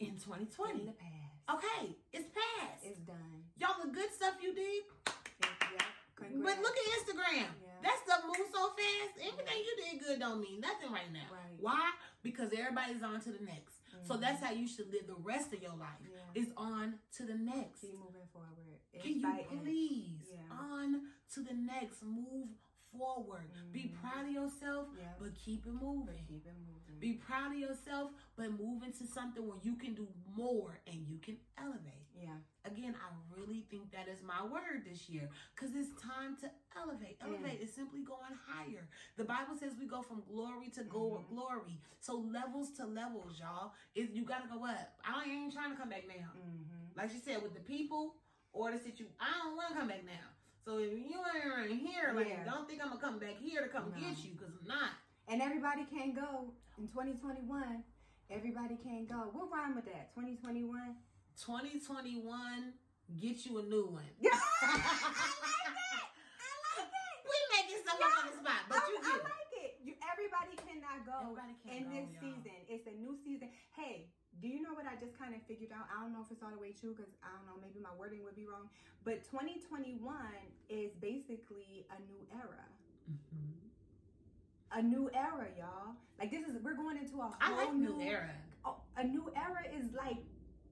in 0.00 0.16
2020. 0.20 0.80
In 0.80 0.86
the 0.86 0.92
past. 0.92 1.34
Okay, 1.50 1.96
it's 2.12 2.28
past. 2.32 2.84
It's 2.84 3.00
done. 3.00 3.48
Y'all, 3.56 3.80
the 3.82 3.90
good 3.90 4.12
stuff 4.12 4.34
you 4.42 4.54
did. 4.54 4.84
Yeah. 5.72 5.88
But 6.20 6.58
look 6.60 6.76
at 6.76 6.86
Instagram. 7.00 7.48
Yeah. 7.60 7.80
That 7.82 7.96
stuff 8.04 8.22
moves 8.24 8.50
so 8.52 8.70
fast. 8.76 9.18
Everything 9.20 9.58
you 9.60 9.74
did 9.84 10.00
good 10.00 10.20
don't 10.20 10.40
mean 10.40 10.60
nothing 10.60 10.92
right 10.92 11.12
now. 11.12 11.26
Right. 11.30 11.58
Why? 11.60 11.90
Because 12.22 12.52
everybody's 12.56 13.02
on 13.02 13.20
to 13.22 13.30
the 13.32 13.44
next. 13.44 13.73
Mm-hmm. 14.04 14.12
So 14.12 14.20
that's 14.20 14.42
how 14.42 14.52
you 14.52 14.68
should 14.68 14.90
live 14.92 15.06
the 15.06 15.16
rest 15.22 15.52
of 15.52 15.62
your 15.62 15.72
life. 15.72 16.00
Yeah. 16.02 16.42
Is 16.42 16.48
on 16.56 16.94
to 17.16 17.24
the 17.24 17.34
next. 17.34 17.80
Keep 17.80 17.98
moving 17.98 18.28
forward. 18.32 18.80
It's 18.92 19.02
Can 19.02 19.20
you 19.20 19.60
please 19.62 20.28
yeah. 20.30 20.56
on 20.56 21.00
to 21.34 21.40
the 21.40 21.54
next? 21.54 22.02
Move 22.02 22.48
forward. 22.98 23.50
Mm-hmm. 23.50 23.72
Be 23.72 23.94
proud 24.00 24.26
of 24.26 24.32
yourself, 24.32 24.88
yep. 24.98 25.16
but 25.20 25.34
keep 25.34 25.66
it 25.66 25.72
moving. 25.72 26.06
But 26.06 26.28
keep 26.28 26.46
it 26.46 26.58
moving. 26.66 27.00
Be 27.00 27.14
proud 27.14 27.52
of 27.52 27.58
yourself, 27.58 28.10
but 28.36 28.50
move 28.58 28.82
into 28.82 29.06
something 29.06 29.46
where 29.46 29.58
you 29.62 29.76
can 29.76 29.94
do 29.94 30.08
more 30.36 30.80
and 30.86 31.04
you 31.08 31.18
can 31.18 31.36
elevate. 31.58 32.04
Yeah. 32.16 32.38
Again, 32.64 32.94
I 32.96 33.10
really 33.36 33.66
think 33.70 33.92
that 33.92 34.08
is 34.08 34.22
my 34.22 34.40
word 34.46 34.86
this 34.88 35.08
year 35.10 35.28
because 35.54 35.74
it's 35.74 35.90
time 36.00 36.36
to 36.40 36.50
elevate. 36.78 37.18
Elevate 37.20 37.60
mm. 37.60 37.64
is 37.64 37.74
simply 37.74 38.00
going 38.00 38.32
higher. 38.46 38.88
The 39.18 39.24
Bible 39.24 39.58
says 39.58 39.72
we 39.78 39.86
go 39.86 40.00
from 40.00 40.22
glory 40.30 40.70
to 40.74 40.80
mm-hmm. 40.80 41.34
glory. 41.34 41.76
So 42.00 42.24
levels 42.32 42.70
to 42.78 42.86
levels, 42.86 43.38
y'all. 43.38 43.72
Is 43.94 44.08
you 44.14 44.24
got 44.24 44.42
to 44.42 44.48
go 44.48 44.64
up. 44.64 44.94
I 45.04 45.28
ain't 45.28 45.52
trying 45.52 45.72
to 45.72 45.76
come 45.76 45.90
back 45.90 46.04
now. 46.08 46.32
Mm-hmm. 46.32 46.96
Like 46.96 47.10
she 47.10 47.18
said, 47.18 47.42
with 47.42 47.54
the 47.54 47.60
people 47.60 48.14
or 48.52 48.70
the 48.70 48.78
situation, 48.78 49.12
I 49.20 49.44
don't 49.44 49.56
want 49.56 49.74
to 49.74 49.78
come 49.80 49.88
back 49.88 50.06
now. 50.06 50.33
So 50.64 50.80
if 50.80 50.96
you 50.96 51.20
ain't 51.20 51.52
right 51.52 51.68
here, 51.68 52.16
like, 52.16 52.32
yeah. 52.32 52.40
don't 52.48 52.64
think 52.64 52.80
I'm 52.80 52.88
gonna 52.88 53.00
come 53.00 53.18
back 53.20 53.36
here 53.36 53.60
to 53.60 53.68
come 53.68 53.92
no. 53.92 54.00
get 54.00 54.16
you, 54.24 54.32
because 54.32 54.48
I'm 54.56 54.64
not. 54.64 54.96
And 55.28 55.44
everybody 55.44 55.84
can't 55.84 56.16
go 56.16 56.56
in 56.80 56.88
2021. 56.88 57.44
Everybody 58.32 58.80
can't 58.80 59.04
go. 59.04 59.28
What 59.36 59.52
rhyme 59.52 59.76
with 59.76 59.84
that? 59.92 60.16
2021. 60.16 60.64
2021. 61.36 62.72
Get 63.20 63.44
you 63.44 63.60
a 63.60 63.64
new 63.68 63.92
one. 63.92 64.08
Yeah, 64.24 64.32
I 64.32 64.72
like 65.44 65.68
it. 65.68 66.08
I 66.40 66.50
like 66.80 66.88
it. 66.88 67.16
We 67.28 67.36
making 67.52 67.84
stuff 67.84 68.00
up 68.00 68.24
on 68.24 68.32
the 68.32 68.36
spot, 68.40 68.64
but 68.64 68.80
I, 68.80 68.88
you 68.88 68.96
I 69.04 69.20
like 69.20 69.52
it. 69.60 69.72
You, 69.84 69.92
everybody 70.00 70.56
cannot 70.64 71.04
go 71.04 71.36
everybody 71.36 71.60
in 71.68 71.92
this 71.92 72.08
season. 72.16 72.56
It's 72.72 72.88
a 72.88 72.96
new 72.96 73.12
season. 73.20 73.52
Hey, 73.76 74.08
do 74.40 74.48
you 74.48 74.62
know 74.62 74.74
what 74.74 74.86
I 74.86 74.96
just 74.98 75.18
kind 75.18 75.34
of 75.34 75.40
figured 75.46 75.70
out? 75.72 75.86
I 75.90 76.02
don't 76.02 76.12
know 76.12 76.22
if 76.24 76.30
it's 76.30 76.42
all 76.42 76.50
the 76.50 76.58
way 76.58 76.72
true 76.72 76.94
because 76.94 77.12
I 77.22 77.30
don't 77.34 77.46
know, 77.46 77.58
maybe 77.62 77.80
my 77.82 77.94
wording 77.98 78.24
would 78.24 78.36
be 78.36 78.46
wrong. 78.46 78.68
But 79.04 79.22
2021 79.30 80.00
is 80.68 80.92
basically 81.00 81.86
a 81.92 81.98
new 82.08 82.22
era. 82.32 82.64
Mm-hmm. 83.10 84.78
A 84.78 84.82
new 84.82 85.10
era, 85.14 85.46
y'all. 85.56 85.94
Like 86.18 86.30
this 86.30 86.48
is 86.48 86.60
we're 86.62 86.74
going 86.74 86.96
into 86.96 87.20
a 87.20 87.30
whole 87.30 87.56
like 87.56 87.74
new, 87.74 87.94
new 87.94 88.02
era. 88.02 88.30
Oh, 88.64 88.76
a 88.96 89.04
new 89.04 89.30
era 89.36 89.62
is 89.76 89.92
like 89.92 90.18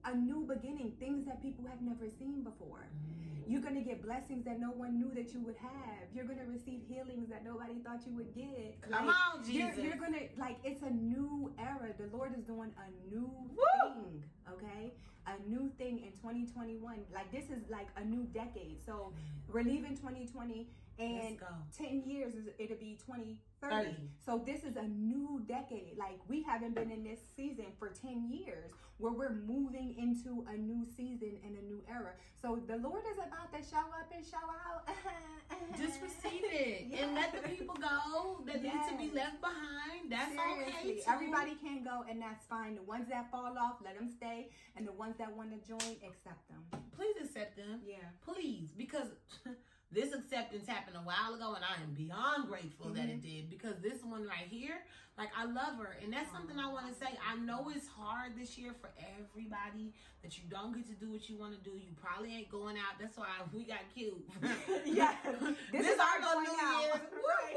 a 0.05 0.15
new 0.15 0.45
beginning, 0.47 0.93
things 0.99 1.25
that 1.25 1.41
people 1.41 1.65
have 1.67 1.81
never 1.81 2.07
seen 2.19 2.43
before. 2.43 2.87
Mm. 2.87 3.51
You're 3.51 3.61
going 3.61 3.75
to 3.75 3.81
get 3.81 4.03
blessings 4.03 4.45
that 4.45 4.59
no 4.59 4.71
one 4.71 4.97
knew 4.97 5.11
that 5.15 5.33
you 5.33 5.41
would 5.41 5.55
have. 5.57 6.07
You're 6.13 6.25
going 6.25 6.39
to 6.39 6.45
receive 6.45 6.81
healings 6.87 7.29
that 7.29 7.43
nobody 7.43 7.79
thought 7.83 8.01
you 8.05 8.13
would 8.15 8.33
get. 8.35 8.81
Come 8.81 9.07
like, 9.07 9.15
on, 9.15 9.43
Jesus. 9.43 9.77
You're, 9.77 9.85
you're 9.85 9.97
going 9.97 10.13
to, 10.13 10.27
like, 10.37 10.57
it's 10.63 10.81
a 10.83 10.89
new 10.89 11.51
era. 11.59 11.93
The 11.97 12.15
Lord 12.15 12.33
is 12.37 12.43
doing 12.43 12.71
a 12.77 13.13
new 13.13 13.31
Woo! 13.55 13.93
thing, 13.93 14.23
okay? 14.51 14.93
A 15.27 15.49
new 15.49 15.71
thing 15.77 15.99
in 15.99 16.11
2021. 16.21 16.99
Like, 17.13 17.31
this 17.31 17.45
is 17.45 17.63
like 17.69 17.87
a 17.97 18.03
new 18.03 18.23
decade. 18.33 18.77
So, 18.85 19.13
we're 19.51 19.63
leaving 19.63 19.95
2020 19.95 20.67
and 20.99 21.39
10 21.77 22.03
years 22.05 22.33
it'll 22.59 22.77
be 22.77 22.97
2030 23.05 23.85
30. 23.85 23.95
so 24.25 24.41
this 24.45 24.63
is 24.63 24.75
a 24.75 24.83
new 24.83 25.41
decade 25.47 25.95
like 25.97 26.19
we 26.27 26.43
haven't 26.43 26.75
been 26.75 26.91
in 26.91 27.03
this 27.03 27.19
season 27.35 27.65
for 27.79 27.89
10 27.89 28.29
years 28.29 28.71
where 28.97 29.11
we're 29.11 29.33
moving 29.33 29.95
into 29.97 30.45
a 30.53 30.57
new 30.57 30.85
season 30.95 31.37
and 31.43 31.57
a 31.57 31.61
new 31.65 31.81
era 31.89 32.11
so 32.39 32.61
the 32.67 32.77
lord 32.77 33.03
is 33.11 33.17
about 33.17 33.51
to 33.51 33.67
show 33.67 33.77
up 33.77 34.11
and 34.15 34.23
show 34.25 34.37
out 34.37 34.87
just 35.77 35.99
receive 36.01 36.43
it 36.43 36.87
yes. 36.89 36.99
and 37.01 37.15
let 37.15 37.31
the 37.31 37.47
people 37.49 37.75
go 37.75 38.43
that 38.45 38.63
yes. 38.63 38.73
need 38.73 38.91
to 38.91 39.11
be 39.11 39.15
left 39.15 39.41
behind 39.41 40.11
that's 40.11 40.31
Seriously. 40.31 40.73
okay 40.79 40.95
too. 40.95 41.11
everybody 41.11 41.55
can 41.55 41.83
go 41.83 42.03
and 42.07 42.21
that's 42.21 42.45
fine 42.45 42.75
the 42.75 42.83
ones 42.83 43.07
that 43.09 43.31
fall 43.31 43.57
off 43.57 43.77
let 43.83 43.97
them 43.97 44.09
stay 44.15 44.49
and 44.75 44.87
the 44.87 44.91
ones 44.91 45.15
that 45.17 45.35
want 45.35 45.49
to 45.51 45.67
join 45.67 45.95
accept 46.05 46.47
them 46.49 46.81
please 46.95 47.15
accept 47.23 47.57
them 47.57 47.81
yeah 47.85 47.95
please 48.23 48.69
because 48.77 49.07
This 49.93 50.09
acceptance 50.11 50.65
happened 50.65 50.97
a 50.97 51.05
while 51.05 51.37
ago, 51.37 51.53
and 51.53 51.61
I 51.61 51.77
am 51.77 51.93
beyond 51.93 52.49
grateful 52.49 52.89
mm-hmm. 52.89 52.97
that 52.97 53.13
it 53.13 53.21
mm-hmm. 53.21 53.45
did 53.45 53.49
because 53.49 53.77
this 53.85 54.01
one 54.01 54.25
right 54.25 54.49
here, 54.49 54.81
like 55.21 55.29
I 55.37 55.45
love 55.45 55.77
her, 55.77 55.93
and 56.01 56.09
that's 56.09 56.33
something 56.33 56.57
I 56.57 56.65
want 56.65 56.89
to 56.89 56.97
say. 56.97 57.13
I 57.21 57.37
know 57.37 57.69
it's 57.69 57.85
hard 57.85 58.33
this 58.33 58.57
year 58.57 58.73
for 58.81 58.89
everybody 58.97 59.93
that 60.25 60.33
you 60.33 60.49
don't 60.49 60.73
get 60.73 60.89
to 60.89 60.97
do 60.97 61.13
what 61.13 61.29
you 61.29 61.37
want 61.37 61.53
to 61.53 61.61
do. 61.61 61.77
You 61.77 61.93
probably 61.93 62.33
ain't 62.33 62.49
going 62.49 62.73
out. 62.81 62.97
That's 62.97 63.13
why 63.21 63.29
we 63.53 63.69
got 63.69 63.85
cute. 63.93 64.17
yeah, 64.89 65.13
this, 65.21 65.53
this 65.69 65.85
is 65.93 65.99
our 66.01 66.17
New 66.17 66.41
Year's. 66.41 67.05
right. 67.29 67.53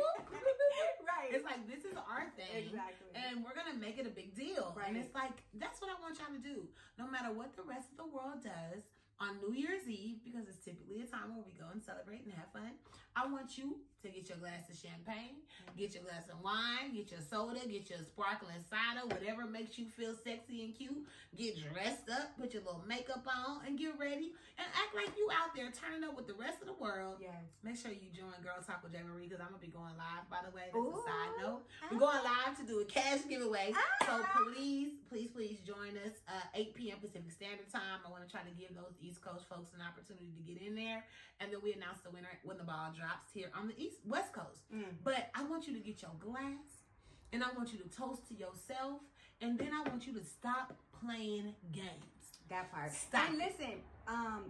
right. 1.09 1.31
It's 1.33 1.44
like 1.49 1.64
this 1.64 1.88
is 1.88 1.96
our 1.96 2.29
thing, 2.37 2.68
exactly, 2.68 3.16
and 3.16 3.40
we're 3.40 3.57
gonna 3.57 3.81
make 3.81 3.96
it 3.96 4.05
a 4.05 4.12
big 4.12 4.37
deal. 4.37 4.77
Right. 4.77 4.92
And 4.92 5.01
it's 5.01 5.14
like 5.16 5.40
that's 5.57 5.81
what 5.81 5.88
I 5.88 5.96
want 6.05 6.20
y'all 6.20 6.37
to 6.37 6.44
do. 6.44 6.68
No 7.01 7.09
matter 7.09 7.33
what 7.33 7.57
the 7.57 7.64
rest 7.64 7.88
of 7.96 7.96
the 7.96 8.11
world 8.12 8.44
does 8.44 8.85
on 9.20 9.40
New 9.40 9.55
Year's 9.55 9.88
Eve, 9.88 10.18
because 10.24 10.48
it's 10.48 10.64
typically 10.64 11.02
a 11.02 11.07
time 11.07 11.35
where 11.35 11.44
we 11.44 11.52
go 11.52 11.66
and 11.72 11.83
celebrate 11.83 12.24
and 12.24 12.33
have 12.35 12.52
fun, 12.52 12.76
I 13.14 13.26
want 13.26 13.57
you 13.57 13.81
to 14.06 14.12
get 14.14 14.28
your 14.28 14.38
glass 14.38 14.70
of 14.70 14.76
champagne, 14.78 15.42
get 15.76 15.94
your 15.94 16.02
glass 16.04 16.24
of 16.30 16.38
wine, 16.42 16.94
get 16.94 17.10
your 17.10 17.20
soda, 17.20 17.60
get 17.66 17.90
your 17.90 17.98
sparkling 18.06 18.62
cider, 18.70 19.02
whatever 19.06 19.46
makes 19.46 19.78
you 19.78 19.86
feel 19.86 20.14
sexy 20.24 20.64
and 20.64 20.74
cute. 20.74 21.04
Get 21.36 21.56
dressed 21.58 22.08
up, 22.08 22.38
put 22.38 22.54
your 22.54 22.62
little 22.62 22.84
makeup 22.86 23.26
on, 23.26 23.66
and 23.66 23.76
get 23.78 23.98
ready 23.98 24.32
and 24.56 24.64
act 24.72 24.96
like 24.96 25.12
you 25.18 25.28
out 25.36 25.52
there 25.54 25.68
turning 25.68 26.00
up 26.06 26.16
with 26.16 26.26
the 26.26 26.32
rest 26.38 26.62
of 26.62 26.68
the 26.70 26.78
world. 26.80 27.18
Yes. 27.20 27.36
Make 27.62 27.76
sure 27.76 27.90
you 27.92 28.08
join 28.14 28.32
Girl 28.40 28.56
Talk 28.64 28.80
with 28.82 28.92
J. 28.96 29.04
Marie 29.04 29.28
because 29.28 29.42
I'm 29.44 29.52
gonna 29.52 29.60
be 29.60 29.68
going 29.68 29.92
live. 30.00 30.24
By 30.32 30.40
the 30.48 30.54
way, 30.54 30.72
that's 30.72 30.80
Ooh. 30.80 30.96
a 30.96 31.04
side 31.04 31.34
note. 31.42 31.60
We're 31.92 32.00
going 32.00 32.22
live 32.24 32.56
to 32.56 32.64
do 32.64 32.80
a 32.80 32.86
cash 32.88 33.20
giveaway. 33.28 33.74
So 34.08 34.22
Ah. 34.24 34.40
please, 34.48 34.96
please, 35.10 35.28
please 35.34 35.60
join 35.60 35.98
us 36.08 36.16
uh, 36.30 36.40
8 36.56 36.72
p.m. 36.74 36.98
Pacific 37.04 37.28
Standard 37.32 37.68
Time. 37.68 38.00
I 38.06 38.08
want 38.08 38.24
to 38.24 38.30
try 38.32 38.40
to 38.48 38.54
give 38.56 38.72
those 38.72 38.96
East 39.02 39.20
Coast 39.20 39.44
folks 39.44 39.76
an 39.76 39.84
opportunity 39.84 40.32
to 40.32 40.42
get 40.46 40.62
in 40.64 40.72
there, 40.74 41.04
and 41.40 41.53
then 41.53 41.61
we 41.62 41.72
announce 41.72 41.99
the 42.05 42.11
winner 42.11 42.29
when 42.44 42.59
the 42.59 42.64
ball 42.64 42.92
drops 42.96 43.33
here 43.35 43.51
on 43.59 43.68
the 43.68 43.77
East 43.79 43.99
West 44.07 44.33
Coast. 44.33 44.62
Mm. 44.75 44.85
But 45.05 45.31
I 45.35 45.44
want 45.44 45.66
you 45.66 45.75
to 45.75 45.81
get 45.81 46.03
your 46.03 46.12
glass, 46.18 46.88
and 47.33 47.42
I 47.42 47.49
want 47.57 47.72
you 47.72 47.79
to 47.79 47.88
toast 47.88 48.27
to 48.29 48.35
yourself, 48.35 49.01
and 49.40 49.59
then 49.59 49.70
I 49.75 49.88
want 49.88 50.07
you 50.07 50.12
to 50.14 50.25
stop 50.25 50.75
playing 51.05 51.55
games. 51.72 52.40
That 52.49 52.70
part. 52.72 52.92
Stop 52.92 53.29
And 53.29 53.38
listen, 53.38 53.83
um, 54.07 54.44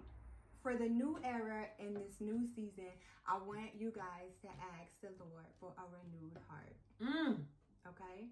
for 0.62 0.76
the 0.76 0.88
new 0.88 1.18
era 1.24 1.64
in 1.78 1.94
this 1.94 2.20
new 2.20 2.46
season, 2.54 2.92
I 3.26 3.38
want 3.38 3.70
you 3.76 3.90
guys 3.90 4.36
to 4.42 4.48
ask 4.48 5.00
the 5.00 5.08
Lord 5.18 5.46
for 5.60 5.72
a 5.78 5.84
renewed 5.90 6.36
heart. 6.48 6.76
Mm. 7.02 7.38
Okay? 7.88 8.28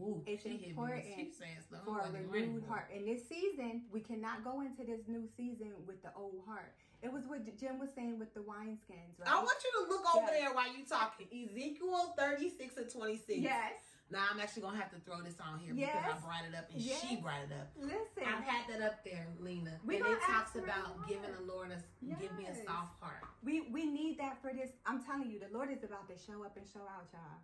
Ooh, 0.00 0.22
It's 0.26 0.42
she 0.42 0.50
hit 0.50 0.60
me. 0.60 0.68
important 0.70 1.04
She's 1.04 1.36
saying 1.38 1.58
stuff. 1.66 1.80
For 1.84 1.98
a 1.98 2.06
I'm 2.06 2.12
like, 2.12 2.32
ready 2.32 2.46
renewed 2.46 2.64
heart. 2.68 2.90
In 2.94 3.04
this 3.06 3.28
season, 3.28 3.82
we 3.92 4.00
cannot 4.00 4.44
go 4.44 4.60
into 4.60 4.84
this 4.84 5.00
new 5.06 5.26
season 5.36 5.72
with 5.86 6.02
the 6.02 6.10
old 6.16 6.40
heart. 6.46 6.74
It 7.02 7.12
was 7.12 7.24
what 7.26 7.44
Jim 7.58 7.78
was 7.78 7.90
saying 7.94 8.18
with 8.18 8.34
the 8.34 8.40
wineskins, 8.40 9.18
right? 9.18 9.28
I 9.30 9.36
want 9.36 9.56
you 9.62 9.70
to 9.86 9.88
look 9.92 10.02
over 10.16 10.26
Yes. 10.32 10.40
there 10.40 10.52
while 10.54 10.76
you 10.76 10.84
talking. 10.84 11.26
Ezekiel 11.30 12.14
36 12.18 12.76
and 12.76 12.90
26. 12.90 13.38
Yes. 13.40 13.74
Now 14.10 14.24
I'm 14.32 14.40
actually 14.40 14.62
gonna 14.62 14.78
have 14.80 14.90
to 14.90 15.00
throw 15.00 15.20
this 15.20 15.38
on 15.38 15.58
here 15.60 15.74
Yes. 15.74 15.94
because 15.94 16.16
I 16.16 16.26
brought 16.26 16.44
it 16.48 16.54
up 16.56 16.70
and 16.72 16.80
she 16.82 17.16
brought 17.16 17.42
it 17.44 17.52
up. 17.52 17.68
Listen. 17.76 18.24
I've 18.24 18.42
had 18.42 18.66
that 18.70 18.80
up 18.82 19.04
there, 19.04 19.28
Lena. 19.38 19.78
We 19.84 19.96
and 19.96 20.06
it 20.06 20.20
talks 20.22 20.56
about 20.56 21.06
giving 21.06 21.30
the 21.32 21.42
Lord 21.42 21.70
a 21.70 21.78
give 22.04 22.32
me 22.36 22.46
a 22.46 22.54
soft 22.64 22.98
heart. 23.00 23.22
We 23.44 23.60
we 23.70 23.84
need 23.86 24.18
that 24.18 24.40
for 24.42 24.52
this. 24.52 24.70
I'm 24.86 25.04
telling 25.04 25.30
you, 25.30 25.38
the 25.38 25.48
Lord 25.56 25.70
is 25.70 25.84
about 25.84 26.08
to 26.08 26.16
show 26.18 26.42
up 26.42 26.56
and 26.56 26.66
show 26.66 26.80
out, 26.88 27.06
y'all. 27.12 27.38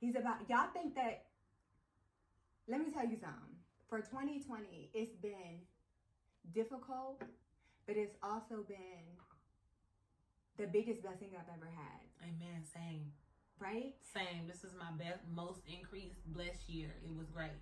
He's 0.00 0.14
about 0.16 0.48
y'all 0.48 0.68
think 0.72 0.94
that. 0.94 1.24
Let 2.68 2.80
me 2.80 2.90
tell 2.92 3.06
you 3.06 3.16
something. 3.16 3.56
For 3.88 4.00
2020, 4.00 4.90
it's 4.94 5.16
been 5.16 5.62
difficult, 6.52 7.22
but 7.90 7.98
it's 7.98 8.14
also 8.22 8.62
been 8.68 9.02
the 10.58 10.66
biggest 10.68 11.02
blessing 11.02 11.30
I've 11.34 11.52
ever 11.52 11.66
had. 11.66 12.06
Amen. 12.22 12.62
Same. 12.72 13.10
Right? 13.58 13.96
Same. 14.14 14.46
This 14.46 14.62
is 14.62 14.70
my 14.78 14.92
best 14.96 15.22
most 15.34 15.62
increased 15.66 16.24
blessed 16.26 16.68
year. 16.68 16.94
It 17.02 17.12
was 17.18 17.26
great. 17.34 17.58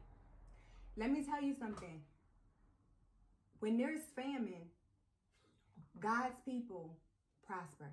Let 0.99 1.11
me 1.11 1.25
tell 1.25 1.43
you 1.43 1.55
something. 1.59 2.03
When 3.61 3.79
there's 3.79 4.03
famine, 4.15 4.69
God's 5.99 6.37
people 6.45 6.99
prosper. 7.47 7.91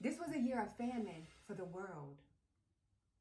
This 0.00 0.16
was 0.18 0.34
a 0.34 0.40
year 0.40 0.62
of 0.62 0.74
famine 0.78 1.26
for 1.46 1.52
the 1.52 1.66
world, 1.66 2.22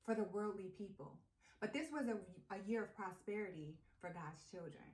for 0.06 0.16
the 0.16 0.24
worldly 0.32 0.72
people. 0.78 1.20
But 1.60 1.74
this 1.74 1.88
was 1.92 2.06
a, 2.08 2.56
a 2.56 2.60
year 2.66 2.84
of 2.84 2.96
prosperity 2.96 3.76
for 4.00 4.12
God's 4.12 4.46
children. 4.50 4.88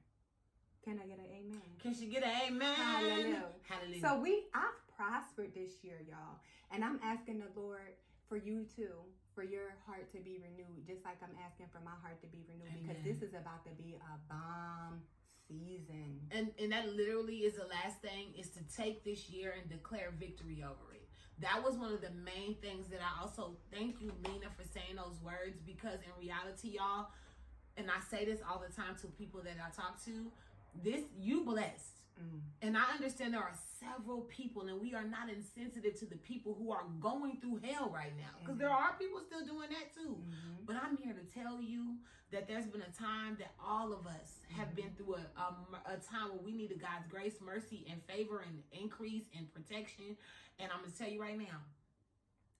Can 0.87 1.03
I 1.03 1.05
get 1.05 1.19
an 1.19 1.27
amen? 1.27 1.67
Can 1.83 1.93
she 1.93 2.05
get 2.07 2.23
an 2.23 2.31
amen? 2.47 2.73
Hallelujah. 2.79 3.43
Hallelujah. 3.67 3.99
So 3.99 4.19
we 4.23 4.47
I've 4.55 4.79
prospered 4.95 5.51
this 5.53 5.83
year, 5.83 5.99
y'all. 6.07 6.39
And 6.71 6.79
I'm 6.83 6.99
asking 7.03 7.39
the 7.43 7.51
Lord 7.59 7.91
for 8.29 8.37
you 8.37 8.63
too, 8.75 8.95
for 9.35 9.43
your 9.43 9.75
heart 9.85 10.07
to 10.15 10.19
be 10.19 10.39
renewed, 10.39 10.87
just 10.87 11.03
like 11.03 11.17
I'm 11.21 11.35
asking 11.43 11.67
for 11.75 11.83
my 11.83 11.91
heart 12.01 12.21
to 12.21 12.27
be 12.27 12.47
renewed, 12.47 12.71
because 12.87 13.03
this 13.03 13.19
is 13.19 13.35
about 13.35 13.67
to 13.67 13.71
be 13.75 13.99
a 13.99 14.15
bomb 14.31 15.03
season. 15.47 16.19
and 16.31 16.51
and 16.59 16.71
that 16.71 16.87
literally 16.95 17.43
is 17.47 17.55
the 17.55 17.67
last 17.67 18.01
thing 18.01 18.31
is 18.37 18.49
to 18.49 18.59
take 18.75 19.03
this 19.03 19.29
year 19.29 19.55
and 19.59 19.69
declare 19.69 20.11
victory 20.19 20.63
over 20.63 20.93
it 20.93 21.07
that 21.39 21.63
was 21.63 21.77
one 21.77 21.93
of 21.93 22.01
the 22.01 22.11
main 22.11 22.55
things 22.61 22.89
that 22.89 22.99
i 22.99 23.21
also 23.21 23.55
thank 23.71 24.01
you 24.01 24.11
lena 24.25 24.47
for 24.57 24.65
saying 24.73 24.97
those 24.97 25.15
words 25.23 25.61
because 25.65 25.99
in 26.03 26.11
reality 26.19 26.75
y'all 26.75 27.07
and 27.77 27.87
i 27.89 27.99
say 28.11 28.25
this 28.25 28.41
all 28.43 28.59
the 28.59 28.73
time 28.75 28.93
to 28.99 29.07
people 29.07 29.39
that 29.41 29.55
i 29.65 29.69
talk 29.73 29.95
to 30.03 30.27
this 30.83 31.01
you 31.19 31.43
blessed 31.43 31.93
Mm. 32.19 32.41
and 32.63 32.75
I 32.75 32.85
understand 32.95 33.35
there 33.35 33.41
are 33.43 33.53
several 33.79 34.21
people, 34.21 34.63
and 34.67 34.81
we 34.81 34.95
are 34.95 35.03
not 35.03 35.29
insensitive 35.29 35.99
to 35.99 36.07
the 36.07 36.15
people 36.17 36.55
who 36.55 36.71
are 36.71 36.83
going 36.99 37.37
through 37.39 37.57
hell 37.57 37.91
right 37.91 38.17
now. 38.17 38.33
Because 38.39 38.57
there 38.57 38.71
are 38.71 38.93
people 38.97 39.21
still 39.21 39.45
doing 39.45 39.69
that 39.69 39.93
too. 39.93 40.15
Mhm. 40.27 40.65
But 40.65 40.77
I'm 40.77 40.97
here 40.97 41.13
to 41.13 41.23
tell 41.25 41.61
you 41.61 41.99
that 42.31 42.47
there's 42.47 42.65
been 42.65 42.81
a 42.81 42.91
time 42.91 43.35
that 43.37 43.53
all 43.59 43.93
of 43.93 44.07
us 44.07 44.39
have 44.49 44.73
been 44.75 44.95
through 44.95 45.13
a, 45.13 45.25
a, 45.39 45.93
a 45.93 45.97
time 45.97 46.29
where 46.29 46.41
we 46.41 46.53
needed 46.53 46.81
God's 46.81 47.05
grace, 47.07 47.39
mercy, 47.39 47.85
and 47.87 48.01
favor, 48.05 48.39
and 48.39 48.63
increase 48.71 49.25
and 49.37 49.53
protection. 49.53 50.17
And 50.57 50.71
I'm 50.71 50.79
going 50.79 50.91
to 50.91 50.97
tell 50.97 51.07
you 51.09 51.21
right 51.21 51.37
now 51.37 51.61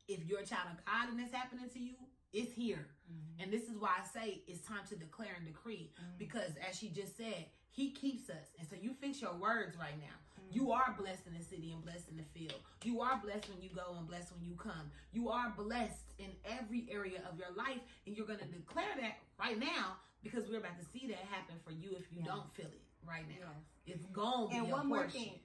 if 0.08 0.24
you're 0.28 0.42
a 0.42 0.46
child 0.46 0.70
of 0.78 0.86
God 0.86 1.10
and 1.10 1.20
it's 1.20 1.34
happening 1.34 1.68
to 1.70 1.80
you, 1.80 1.96
it's 2.32 2.54
here. 2.54 2.88
Mhm. 3.12 3.42
And 3.44 3.52
this 3.52 3.64
is 3.64 3.78
why 3.80 3.96
I 4.00 4.04
say 4.06 4.44
it's 4.46 4.62
time 4.68 4.86
to 4.90 4.96
declare 4.96 5.34
and 5.36 5.46
decree. 5.48 5.92
Mhm. 6.00 6.18
Because 6.20 6.56
as 6.58 6.78
she 6.78 6.90
just 6.90 7.18
said, 7.18 7.50
he 7.78 7.92
keeps 7.92 8.28
us. 8.32 8.48
And 8.58 8.68
so 8.68 8.76
you 8.82 8.92
fix 8.92 9.22
your 9.22 9.36
words 9.38 9.78
right 9.78 9.94
now. 10.02 10.18
Mm-hmm. 10.42 10.58
You 10.58 10.72
are 10.72 10.96
blessed 10.98 11.28
in 11.28 11.38
the 11.38 11.44
city 11.46 11.72
and 11.72 11.84
blessed 11.86 12.10
in 12.10 12.18
the 12.18 12.26
field. 12.34 12.58
You 12.84 13.02
are 13.02 13.22
blessed 13.24 13.50
when 13.54 13.62
you 13.62 13.70
go 13.70 13.96
and 14.00 14.08
blessed 14.08 14.34
when 14.34 14.44
you 14.44 14.56
come. 14.58 14.90
You 15.13 15.30
are 15.30 15.54
blessed 15.56 16.10
in 16.18 16.32
every 16.44 16.88
area 16.92 17.22
of 17.30 17.38
your 17.38 17.54
life. 17.56 17.78
And 18.08 18.18
you're 18.18 18.26
going 18.26 18.40
to 18.40 18.50
declare 18.50 18.90
that 19.00 19.22
right 19.40 19.60
now 19.60 20.02
because 20.24 20.50
we're 20.50 20.58
about 20.58 20.80
to 20.82 20.86
see 20.92 21.06
that 21.08 21.22
happen 21.30 21.56
for 21.63 21.72
you 21.72 21.92
if 21.94 22.10
you 22.12 22.26
Yes. 22.26 22.34
don't 22.34 22.50
feel 22.58 22.66
it 22.74 22.82
right 23.06 23.30
now. 23.30 23.54
Yes. 23.86 23.98
It's 24.02 24.06
going 24.08 24.50
to 24.50 24.54
be 24.54 24.58
And 24.58 24.72
one 24.72 24.88
more 24.90 25.08
thing. 25.08 25.38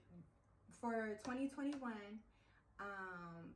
For 0.81 1.13
2021, 1.29 1.93
um, 2.81 3.53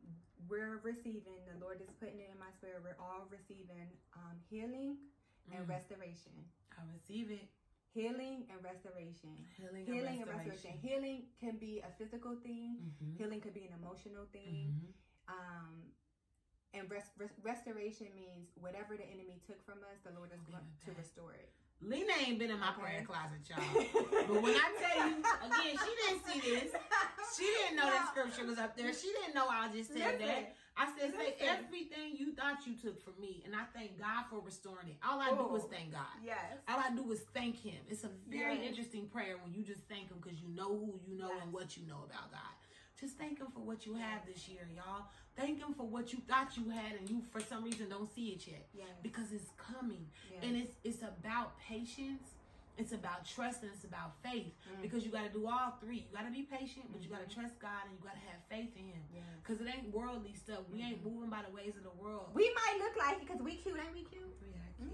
we're 0.53 0.79
receiving, 0.85 1.41
the 1.51 1.59
Lord 1.65 1.81
is 1.81 1.89
putting 1.99 2.21
it 2.21 2.29
in 2.31 2.39
my 2.39 2.53
spirit, 2.53 2.85
we're 2.85 3.01
all 3.01 3.27
receiving 3.33 3.89
um, 4.15 4.37
healing 4.51 4.99
and 5.51 5.65
Mm. 5.65 5.69
restoration. 5.69 6.33
I 6.77 6.83
receive 6.93 7.31
it. 7.33 7.49
Healing 8.01 8.45
and 8.53 8.61
restoration. 8.61 9.33
Healing, 9.57 9.87
Healing 9.89 10.21
and 10.21 10.29
and 10.29 10.37
restoration. 10.37 10.77
restoration. 10.77 10.79
Healing 10.85 11.19
can 11.41 11.57
be 11.57 11.81
a 11.81 11.89
physical 11.97 12.37
thing. 12.45 12.93
Mhm. 13.01 13.17
Healing 13.17 13.41
could 13.41 13.55
be 13.55 13.65
an 13.65 13.73
emotional 13.73 14.27
thing. 14.37 14.69
Mhm. 14.69 15.33
Um, 15.33 15.93
and 16.75 16.91
res- 16.91 17.09
res- 17.17 17.41
restoration 17.43 18.09
means 18.15 18.53
whatever 18.61 18.99
the 18.99 19.05
enemy 19.09 19.41
took 19.47 19.65
from 19.65 19.79
us, 19.91 20.03
the 20.05 20.13
Lord 20.13 20.31
is 20.31 20.43
Okay, 20.43 20.53
going 20.53 20.69
to 20.85 20.93
restore 20.93 21.33
it. 21.33 21.49
Lena 21.81 22.13
ain't 22.21 22.39
been 22.39 22.51
in 22.51 22.61
my 22.61 22.71
Okay. 22.73 22.81
prayer 22.83 23.05
closet, 23.07 23.49
y'all. 23.49 23.57
But 24.29 24.43
when 24.43 24.55
I 24.57 24.69
tell 24.77 25.09
you, 25.09 25.17
again, 25.49 25.77
she 25.81 25.93
didn't 26.05 26.23
see 26.27 26.41
this. 26.41 26.73
She 27.37 27.45
didn't 27.45 27.77
know 27.77 27.87
that 27.89 28.09
scripture 28.11 28.45
was 28.45 28.59
up 28.59 28.77
there. 28.77 28.93
She 28.93 29.09
didn't 29.13 29.35
know 29.35 29.49
I 29.49 29.73
just 29.73 29.89
said 29.93 30.21
Listen. 30.21 30.27
that. 30.29 30.57
I 30.79 30.87
said, 30.99 31.13
say 31.15 31.35
everything 31.41 32.17
you 32.19 32.33
thought 32.33 32.67
you 32.67 32.75
took 32.75 33.03
from 33.03 33.15
me. 33.21 33.43
And 33.47 33.55
I 33.57 33.65
thank 33.75 33.99
God 33.99 34.25
for 34.29 34.41
restoring 34.41 34.89
it. 34.89 34.97
All 35.07 35.21
I 35.21 35.31
do 35.31 35.57
is 35.57 35.63
Oh. 35.65 35.69
thank 35.73 35.93
God. 35.93 36.13
Yes. 36.23 36.59
All 36.69 36.79
I 36.79 36.91
do 36.95 37.11
is 37.13 37.21
thank 37.33 37.57
Him. 37.57 37.81
It's 37.89 38.05
a 38.05 38.11
very 38.29 38.57
Yes. 38.59 38.69
interesting 38.69 39.09
prayer 39.09 39.39
when 39.39 39.55
you 39.55 39.63
just 39.63 39.83
thank 39.89 40.09
Him 40.11 40.19
because 40.23 40.41
you 40.41 40.49
know 40.49 40.69
who 40.69 41.01
you 41.07 41.17
know 41.17 41.31
Yes. 41.33 41.43
and 41.45 41.53
what 41.53 41.77
you 41.77 41.87
know 41.87 42.03
about 42.05 42.31
God. 42.31 42.53
Just 43.01 43.17
thank 43.17 43.39
Him 43.39 43.51
for 43.53 43.61
what 43.61 43.85
you 43.87 43.95
have 43.95 44.25
this 44.27 44.49
year, 44.49 44.69
y'all. 44.75 45.07
Thank 45.35 45.59
Him 45.61 45.75
for 45.75 45.87
what 45.87 46.13
you 46.13 46.19
thought 46.21 46.57
you 46.57 46.69
had 46.71 46.93
and 46.99 47.09
you, 47.11 47.23
for 47.31 47.41
some 47.41 47.63
reason, 47.65 47.89
don't 47.91 48.11
see 48.15 48.31
it 48.33 48.47
yet 48.47 48.69
Yes. 48.75 48.89
because 49.03 49.33
it's 49.33 49.51
coming 49.57 50.11
and 50.43 50.57
it's 50.57 50.75
it's 50.85 51.03
about 51.03 51.59
patience 51.59 52.23
it's 52.79 52.93
about 52.93 53.25
trust 53.25 53.63
and 53.63 53.71
it's 53.75 53.85
about 53.85 54.13
faith 54.23 54.53
Mm. 54.69 54.83
because 54.83 55.05
you 55.05 55.11
got 55.11 55.25
to 55.25 55.33
do 55.33 55.47
all 55.47 55.73
three 55.81 56.07
you 56.09 56.13
got 56.17 56.27
to 56.27 56.33
be 56.33 56.43
patient 56.43 56.87
but 56.93 57.01
you 57.03 57.09
got 57.09 57.27
to 57.27 57.33
trust 57.35 57.59
god 57.59 57.83
and 57.89 57.93
you 57.97 58.03
got 58.05 58.15
to 58.15 58.25
have 58.31 58.41
faith 58.51 58.71
in 58.77 58.85
him 58.93 59.03
Yes. 59.15 59.25
because 59.43 59.61
it 59.61 59.69
ain't 59.69 59.93
worldly 59.95 60.35
stuff 60.35 60.61
we 60.73 60.83
ain't 60.83 61.05
moving 61.05 61.31
by 61.31 61.41
the 61.47 61.53
ways 61.55 61.75
of 61.77 61.83
the 61.85 61.97
world 62.03 62.29
We 62.35 62.53
might 62.55 62.77
look 62.79 62.97
like 62.99 63.17
it 63.23 63.27
because 63.27 63.41
we 63.43 63.57
cute, 63.57 63.77
ain't 63.81 63.95
we 63.95 64.05
cute? 64.05 64.29
We 64.43 64.49
are 64.55 64.71
cute. 64.77 64.93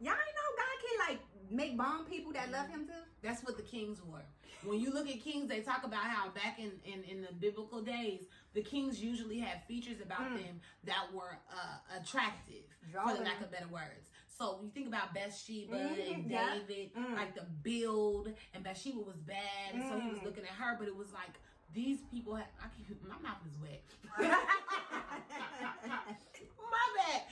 Y'all 0.00 0.12
ain't 0.12 0.36
know 0.38 0.50
God 0.62 0.76
can 0.84 0.96
like 1.08 1.20
make 1.50 1.76
bomb 1.78 2.04
people 2.04 2.32
that 2.32 2.50
love 2.50 2.68
him 2.68 2.84
too. 2.86 2.92
That's 3.22 3.42
what 3.44 3.56
the 3.56 3.62
kings 3.62 4.02
were. 4.04 4.24
When 4.64 4.80
you 4.80 4.92
look 4.92 5.08
at 5.08 5.20
kings, 5.22 5.48
they 5.48 5.60
talk 5.60 5.84
about 5.84 6.04
how 6.04 6.28
back 6.30 6.58
in, 6.58 6.72
in, 6.84 7.04
in 7.04 7.22
the 7.22 7.32
biblical 7.32 7.80
days, 7.82 8.22
the 8.52 8.62
kings 8.62 9.00
usually 9.02 9.38
had 9.38 9.64
features 9.64 10.00
about 10.02 10.20
Mm. 10.32 10.36
them 10.44 10.60
that 10.84 11.04
were 11.14 11.38
uh, 11.50 11.96
attractive, 12.00 12.64
for 12.80 12.92
Drawing. 12.92 13.16
the 13.16 13.22
lack 13.22 13.40
of 13.40 13.50
better 13.50 13.68
words. 13.68 14.10
So 14.36 14.60
you 14.62 14.70
think 14.70 14.86
about 14.88 15.14
Bathsheba 15.14 15.76
Mhm, 15.76 16.14
and 16.14 16.30
yeah. 16.30 16.54
David, 16.54 16.92
Mm. 16.94 17.14
like 17.14 17.34
the 17.34 17.44
build, 17.62 18.34
and 18.52 18.62
Bathsheba 18.62 19.00
was 19.00 19.16
bad, 19.20 19.74
and 19.74 19.82
so 19.88 19.98
he 19.98 20.10
was 20.10 20.18
Mm. 20.20 20.24
looking 20.24 20.44
at 20.44 20.50
her, 20.50 20.76
but 20.78 20.88
it 20.88 20.94
was 20.96 21.12
like 21.12 21.40
these 21.72 22.00
people 22.10 22.34
have, 22.34 22.48
I 22.60 22.68
keep 22.76 23.02
my 23.02 23.18
mouth 23.18 23.38
is 23.46 23.58
wet. 23.58 23.82
my 26.70 26.86
bad. 26.96 27.22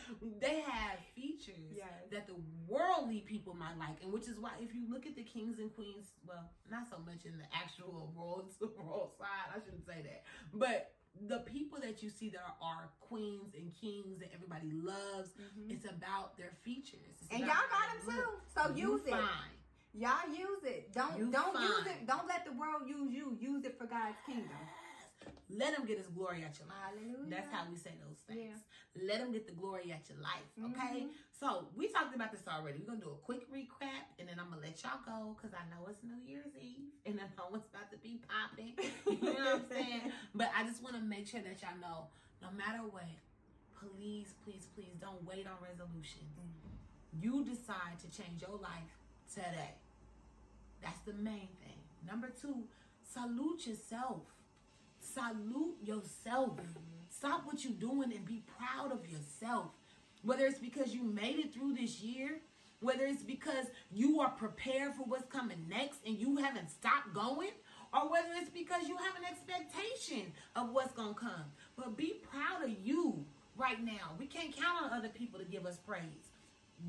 They 0.41 0.61
have 0.61 0.99
features 1.15 1.73
Yes. 1.73 2.09
that 2.11 2.27
the 2.27 2.35
worldly 2.67 3.21
people 3.21 3.55
might 3.55 3.77
like, 3.79 4.03
and 4.03 4.13
which 4.13 4.29
is 4.29 4.39
why 4.39 4.53
if 4.61 4.75
you 4.75 4.87
look 4.89 5.07
at 5.07 5.15
the 5.17 5.23
kings 5.23 5.59
and 5.59 5.75
queens, 5.75 6.13
well, 6.27 6.51
not 6.71 6.89
so 6.89 6.99
much 6.99 7.25
in 7.25 7.37
the 7.39 7.45
actual 7.55 8.13
royal 8.17 8.49
royal 8.79 9.09
side, 9.19 9.51
I 9.55 9.61
shouldn't 9.65 9.85
say 9.87 10.03
that, 10.03 10.25
but 10.53 10.94
the 11.29 11.39
people 11.41 11.79
that 11.81 12.03
you 12.03 12.11
see 12.11 12.29
that 12.31 12.41
are, 12.41 12.57
are 12.61 12.89
queens 13.01 13.55
and 13.55 13.73
kings 13.81 14.19
that 14.19 14.31
everybody 14.35 14.71
loves, 14.73 15.31
it's 15.69 15.85
about 15.85 16.37
their 16.37 16.53
features. 16.63 17.01
It's 17.21 17.25
Mm-hmm. 17.33 17.37
and 17.37 17.47
y'all 17.47 17.69
got 17.71 18.07
them 18.07 18.15
too. 18.15 18.31
So 18.55 18.75
You 18.75 18.93
use 18.93 19.07
it. 19.07 19.15
Y'all 19.97 20.29
use 20.29 20.65
it. 20.65 20.93
Don't 20.93 21.17
You 21.17 21.31
don't 21.31 21.55
use 21.61 21.87
it. 21.87 22.07
Don't 22.07 22.27
let 22.27 22.45
the 22.45 22.53
world 22.53 22.83
use 22.89 23.13
you. 23.13 23.37
Use 23.41 23.65
it 23.65 23.79
for 23.79 23.87
God's 23.87 24.19
kingdom. 24.27 24.51
Let 25.51 25.75
him 25.75 25.85
get 25.87 25.99
his 25.99 26.09
glory 26.09 26.43
at 26.45 26.59
your 26.59 26.69
life. 26.69 26.79
Hallelujah. 26.97 27.31
That's 27.31 27.49
how 27.53 27.65
we 27.71 27.77
say 27.77 27.93
those 28.01 28.19
things. 28.27 28.59
Yeah. 28.97 29.07
Let 29.09 29.21
him 29.21 29.33
get 29.33 29.47
the 29.47 29.53
glory 29.53 29.93
at 29.93 30.09
your 30.09 30.19
life. 30.19 30.49
Okay. 30.59 31.07
Mhm. 31.07 31.11
So 31.39 31.69
we 31.77 31.89
talked 31.89 32.15
about 32.15 32.33
this 32.33 32.47
already. 32.49 32.79
We're 32.81 32.95
gonna 32.95 33.01
do 33.05 33.11
a 33.11 33.21
quick 33.25 33.51
recap, 33.53 34.07
and 34.19 34.29
then 34.29 34.39
I'm 34.41 34.51
gonna 34.51 34.63
let 34.63 34.83
y'all 34.83 35.01
go 35.05 35.37
because 35.37 35.53
I 35.55 35.65
know 35.71 35.87
it's 35.89 36.03
New 36.03 36.17
Year's 36.27 36.55
Eve, 36.61 36.91
and 37.07 37.21
I 37.21 37.27
know 37.37 37.55
it's 37.55 37.67
about 37.69 37.91
to 37.93 37.99
be 37.99 38.21
popping. 38.29 38.75
you 39.07 39.21
know 39.23 39.33
what 39.35 39.55
I'm 39.63 39.69
saying? 39.69 40.13
But 40.35 40.51
I 40.57 40.65
just 40.65 40.83
want 40.83 40.97
to 40.97 41.03
make 41.03 41.27
sure 41.27 41.41
that 41.43 41.61
y'all 41.63 41.77
know, 41.81 42.07
no 42.43 42.51
matter 42.57 42.83
what, 42.83 43.05
please, 43.79 44.35
please, 44.45 44.67
please 44.75 44.95
don't 45.01 45.23
wait 45.25 45.47
on 45.47 45.57
resolutions. 45.63 46.39
You 47.21 47.45
decide 47.45 47.99
to 48.03 48.09
change 48.11 48.43
your 48.43 48.59
life 48.59 48.91
today. 49.33 49.75
That's 50.83 50.99
the 51.07 51.13
main 51.15 51.49
thing. 51.63 51.79
Number 52.07 52.29
two, 52.29 52.65
salute 53.03 53.67
yourself. 53.67 54.23
Salute 55.05 55.77
yourself. 55.83 56.59
Stop 57.11 57.47
what 57.47 57.65
you're 57.65 57.73
doing 57.75 58.13
and 58.13 58.25
be 58.25 58.43
proud 58.59 58.93
of 58.93 59.09
yourself. 59.09 59.73
Whether 60.23 60.47
it's 60.47 60.59
because 60.59 60.95
you 60.95 61.03
made 61.03 61.39
it 61.39 61.53
through 61.53 61.75
this 61.75 62.01
year, 62.01 62.41
whether 62.81 63.05
it's 63.05 63.23
because 63.23 63.67
you 63.93 64.21
are 64.21 64.31
prepared 64.31 64.95
for 64.95 65.03
what's 65.05 65.27
coming 65.27 65.67
next 65.69 65.99
and 66.07 66.19
you 66.19 66.39
haven't 66.39 66.71
stopped 66.71 67.13
going, 67.13 67.51
or 67.93 68.11
whether 68.11 68.29
it's 68.37 68.51
because 68.51 68.89
you 68.89 68.97
have 68.97 69.15
an 69.17 69.25
expectation 69.31 70.33
of 70.57 70.71
what's 70.71 70.93
going 70.93 71.15
to 71.15 71.21
come. 71.21 71.45
But 71.77 71.97
be 71.97 72.15
proud 72.31 72.65
of 72.65 72.75
you 72.83 73.25
right 73.57 73.83
now. 73.85 74.13
We 74.19 74.27
can't 74.27 74.57
count 74.57 74.85
on 74.85 74.99
other 74.99 75.11
people 75.11 75.39
to 75.39 75.45
give 75.45 75.67
us 75.67 75.79
praise 75.87 76.31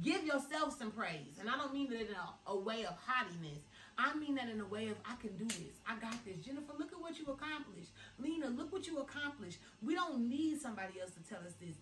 give 0.04 0.26
yourself 0.26 0.78
some 0.78 0.92
praise. 0.92 1.38
And 1.40 1.50
I 1.50 1.58
don't 1.58 1.74
mean 1.74 1.90
that 1.90 2.02
in 2.02 2.16
a, 2.16 2.52
a 2.52 2.58
way 2.58 2.86
of 2.86 2.96
haughtiness. 3.06 3.60
I 3.98 4.14
mean 4.16 4.36
that 4.36 4.50
in 4.50 4.60
a 4.60 4.66
way 4.66 4.88
of 4.90 4.98
I 5.06 5.16
can 5.22 5.36
do 5.38 5.46
this. 5.46 5.80
I 5.88 5.96
got 6.00 6.24
this. 6.26 6.38
Jennifer, 6.46 6.74
look 6.78 6.92
at 6.92 7.00
what 7.00 7.18
you 7.18 7.26
accomplished. 7.28 7.92
Lena, 8.20 8.48
look 8.50 8.72
what 8.74 8.88
you 8.88 9.00
accomplished. 9.00 9.58
We 9.82 9.96
don't 9.96 10.28
need 10.30 10.60
somebody 10.62 11.00
else 11.02 11.12
to 11.12 11.22
tell 11.28 11.40
us 11.46 11.54
this. 11.62 11.76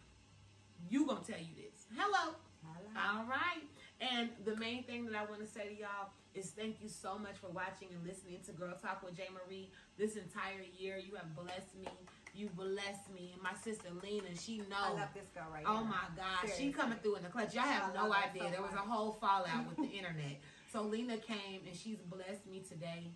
You 0.90 1.06
gonna 1.08 1.22
tell 1.26 1.40
you 1.40 1.56
this. 1.56 1.86
Hello. 1.98 2.36
Hello. 2.64 3.20
All 3.20 3.26
right. 3.26 3.64
And 4.00 4.30
the 4.46 4.56
main 4.58 4.84
thing 4.84 5.06
that 5.06 5.16
I 5.16 5.26
want 5.26 5.42
to 5.42 5.48
say 5.48 5.68
to 5.70 5.80
y'all 5.80 6.10
is 6.36 6.50
thank 6.52 6.82
you 6.82 6.90
so 6.90 7.18
much 7.18 7.36
for 7.40 7.48
watching 7.48 7.88
and 7.94 8.06
listening 8.06 8.40
to 8.46 8.52
Girl 8.52 8.74
Talk 8.82 9.02
with 9.04 9.16
J. 9.16 9.28
Marie 9.34 9.70
this 9.98 10.16
entire 10.16 10.64
year. 10.78 10.98
You 10.98 11.16
have 11.16 11.36
blessed 11.36 11.76
me. 11.80 11.88
You 12.36 12.50
blessed 12.50 13.10
me. 13.14 13.32
And 13.34 13.42
my 13.44 13.54
sister 13.64 13.90
Lena, 14.02 14.36
she 14.36 14.58
knows. 14.58 14.98
I 14.98 15.00
love 15.00 15.10
this 15.14 15.28
girl 15.34 15.46
right 15.54 15.64
Oh 15.66 15.84
my 15.84 16.04
God, 16.18 16.42
Seriously. 16.42 16.66
she 16.66 16.72
coming 16.72 16.98
through 17.00 17.16
in 17.18 17.24
the 17.24 17.30
clutch. 17.30 17.54
Y'all 17.54 17.64
have 17.64 17.92
I 17.96 17.96
no 18.08 18.12
idea. 18.14 18.44
so 18.44 18.50
there 18.50 18.62
was 18.62 18.74
a 18.74 18.78
whole 18.78 19.12
fallout 19.14 19.68
with 19.70 19.78
the 19.90 19.96
internet. 19.98 20.42
So 20.74 20.82
Lena 20.82 21.18
came 21.18 21.62
and 21.70 21.78
she's 21.78 22.02
blessed 22.10 22.50
me 22.50 22.66
today. 22.68 23.14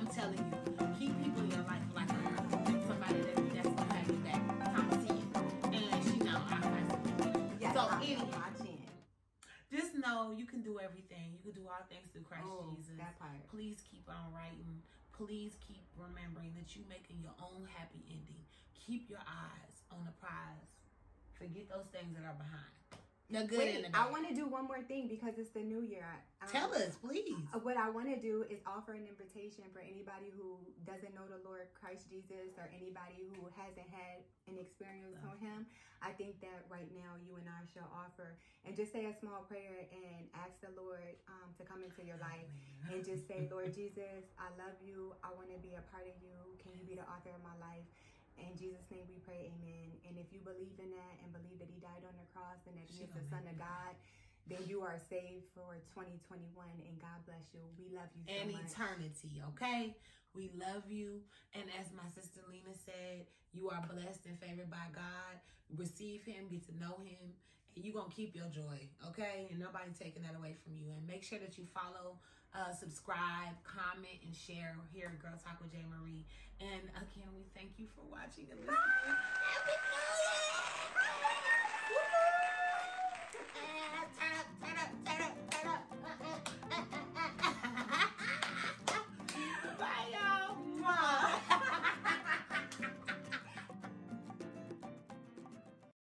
I'm 0.00 0.06
telling 0.06 0.40
you, 0.40 0.88
keep 0.96 1.12
people 1.20 1.44
in 1.44 1.50
your 1.52 1.60
life 1.68 1.84
like 1.92 2.08
her. 2.08 2.24
Somebody 2.88 3.20
that, 3.20 3.36
that's 3.52 3.68
gonna 3.68 3.92
have 3.92 4.08
your 4.08 4.24
back. 4.24 4.40
Time 4.72 4.88
to 4.88 4.96
see. 5.04 5.20
And 5.76 6.00
she 6.08 6.16
know 6.24 6.40
I 6.40 6.56
find 6.64 6.88
Yes, 7.60 7.76
So 7.76 7.84
anyhow, 8.00 8.48
just 9.68 9.92
know 9.92 10.32
you 10.32 10.46
can 10.48 10.62
do 10.62 10.80
everything. 10.80 11.36
You 11.36 11.52
can 11.52 11.52
do 11.52 11.68
all 11.68 11.84
things 11.92 12.08
through 12.16 12.24
Christ 12.24 12.48
Oh, 12.48 12.72
Jesus. 12.80 12.96
that 12.96 13.20
part. 13.20 13.36
Please 13.52 13.84
keep 13.84 14.08
on 14.08 14.32
writing. 14.32 14.80
Please 15.12 15.60
keep 15.60 15.84
remembering 16.00 16.56
that 16.56 16.72
you're 16.72 16.88
making 16.88 17.20
your 17.20 17.36
own 17.44 17.68
happy 17.76 18.00
ending. 18.08 18.40
Keep 18.72 19.10
your 19.12 19.20
eyes 19.28 19.84
on 19.92 20.00
the 20.08 20.16
prize. 20.16 20.80
Forget 21.36 21.68
those 21.68 21.92
things 21.92 22.16
that 22.16 22.24
are 22.24 22.40
behind. 22.40 22.83
The 23.32 23.42
good 23.48 23.58
Wait, 23.58 23.74
and 23.80 23.84
the 23.88 23.90
bad. 23.90 24.04
I 24.06 24.12
want 24.12 24.28
to 24.28 24.34
do 24.36 24.44
one 24.44 24.68
more 24.68 24.84
thing 24.84 25.08
because 25.08 25.40
it's 25.40 25.50
the 25.56 25.64
new 25.64 25.80
year. 25.80 26.04
I- 26.04 26.46
Tell 26.46 26.68
us, 26.76 26.92
please. 27.00 27.32
Uh, 27.56 27.58
What 27.64 27.80
I 27.80 27.88
want 27.88 28.12
to 28.12 28.20
do 28.20 28.44
is 28.52 28.60
offer 28.68 28.92
an 28.92 29.08
invitation 29.08 29.64
for 29.72 29.80
anybody 29.80 30.28
who 30.36 30.60
doesn't 30.84 31.16
know 31.16 31.24
the 31.24 31.40
Lord 31.40 31.64
Christ 31.72 32.04
Jesus 32.12 32.52
or 32.60 32.68
anybody 32.68 33.24
who 33.32 33.48
hasn't 33.56 33.88
had 33.88 34.20
an 34.44 34.60
experience 34.60 35.16
with 35.24 35.40
Him. 35.40 35.64
I 36.04 36.12
think 36.12 36.36
that 36.44 36.68
right 36.68 36.92
now 36.92 37.16
you 37.24 37.40
and 37.40 37.48
I 37.48 37.64
shall 37.72 37.88
offer 37.96 38.36
and 38.68 38.76
just 38.76 38.92
say 38.92 39.08
a 39.08 39.14
small 39.16 39.48
prayer 39.48 39.88
and 39.88 40.28
ask 40.36 40.60
the 40.60 40.68
Lord 40.76 41.16
um, 41.32 41.48
to 41.56 41.64
come 41.64 41.80
into 41.80 42.04
your 42.04 42.20
life 42.20 42.44
and 42.92 43.00
just 43.00 43.24
say, 43.24 43.48
Lord 43.50 43.72
Jesus, 43.72 44.28
I 44.36 44.52
love 44.60 44.76
you. 44.84 45.16
I 45.24 45.32
want 45.32 45.48
to 45.48 45.56
be 45.64 45.72
a 45.80 45.84
part 45.88 46.04
of 46.04 46.12
you. 46.20 46.36
Can 46.60 46.76
you 46.76 46.84
be 46.84 46.92
the 47.00 47.08
author 47.08 47.32
of 47.32 47.40
my 47.40 47.56
life? 47.56 47.88
In 48.38 48.58
Jesus' 48.58 48.86
name 48.90 49.06
we 49.06 49.22
pray, 49.22 49.50
amen. 49.54 49.94
And 50.06 50.18
if 50.18 50.30
you 50.34 50.42
believe 50.42 50.76
in 50.82 50.90
that 50.90 51.14
and 51.22 51.30
believe 51.30 51.58
that 51.62 51.70
he 51.70 51.78
died 51.78 52.02
on 52.02 52.14
the 52.18 52.28
cross 52.34 52.62
and 52.66 52.74
that 52.74 52.88
he 52.90 53.06
is 53.06 53.10
the 53.14 53.22
gonna 53.22 53.42
Son 53.42 53.44
of 53.46 53.56
God, 53.58 53.94
then 54.46 54.60
you 54.68 54.82
are 54.84 55.00
saved 55.08 55.48
for 55.54 55.78
2021 55.96 56.50
and 56.84 56.94
God 57.00 57.18
bless 57.24 57.46
you. 57.54 57.64
We 57.78 57.88
love 57.94 58.10
you 58.12 58.26
so 58.28 58.34
and 58.34 58.52
much. 58.52 58.68
eternity, 58.68 59.40
okay? 59.54 59.96
We 60.34 60.50
love 60.58 60.90
you. 60.90 61.22
And 61.54 61.64
as 61.80 61.88
my 61.94 62.04
sister 62.12 62.42
Lena 62.50 62.74
said, 62.74 63.24
you 63.54 63.70
are 63.70 63.80
blessed 63.86 64.26
and 64.26 64.36
favored 64.42 64.68
by 64.68 64.90
God. 64.92 65.38
Receive 65.78 66.26
Him, 66.26 66.50
get 66.50 66.66
to 66.66 66.74
know 66.76 66.98
Him, 67.06 67.32
and 67.74 67.84
you're 67.84 67.94
going 67.94 68.10
to 68.10 68.14
keep 68.14 68.34
your 68.34 68.50
joy, 68.50 68.90
okay? 69.08 69.46
And 69.50 69.58
nobody 69.58 69.90
taking 69.96 70.22
that 70.22 70.36
away 70.36 70.56
from 70.62 70.76
you. 70.76 70.90
And 70.90 71.06
make 71.06 71.22
sure 71.22 71.38
that 71.38 71.56
you 71.56 71.64
follow, 71.72 72.18
uh, 72.54 72.72
subscribe, 72.72 73.54
comment, 73.64 74.18
and 74.24 74.34
share 74.34 74.76
here 74.92 75.10
at 75.12 75.18
Girl 75.20 75.38
Talk 75.44 75.60
with 75.60 75.72
J. 75.72 75.78
Marie. 75.90 76.24
And 76.60 76.82
again, 76.94 77.28
we 77.34 77.42
thank 77.54 77.72
you 77.78 77.86
for 77.94 78.02
watching 78.10 78.46
and 78.50 78.60
listening. 78.60 78.78
Bye, 89.78 90.08
y'all. 90.12 91.23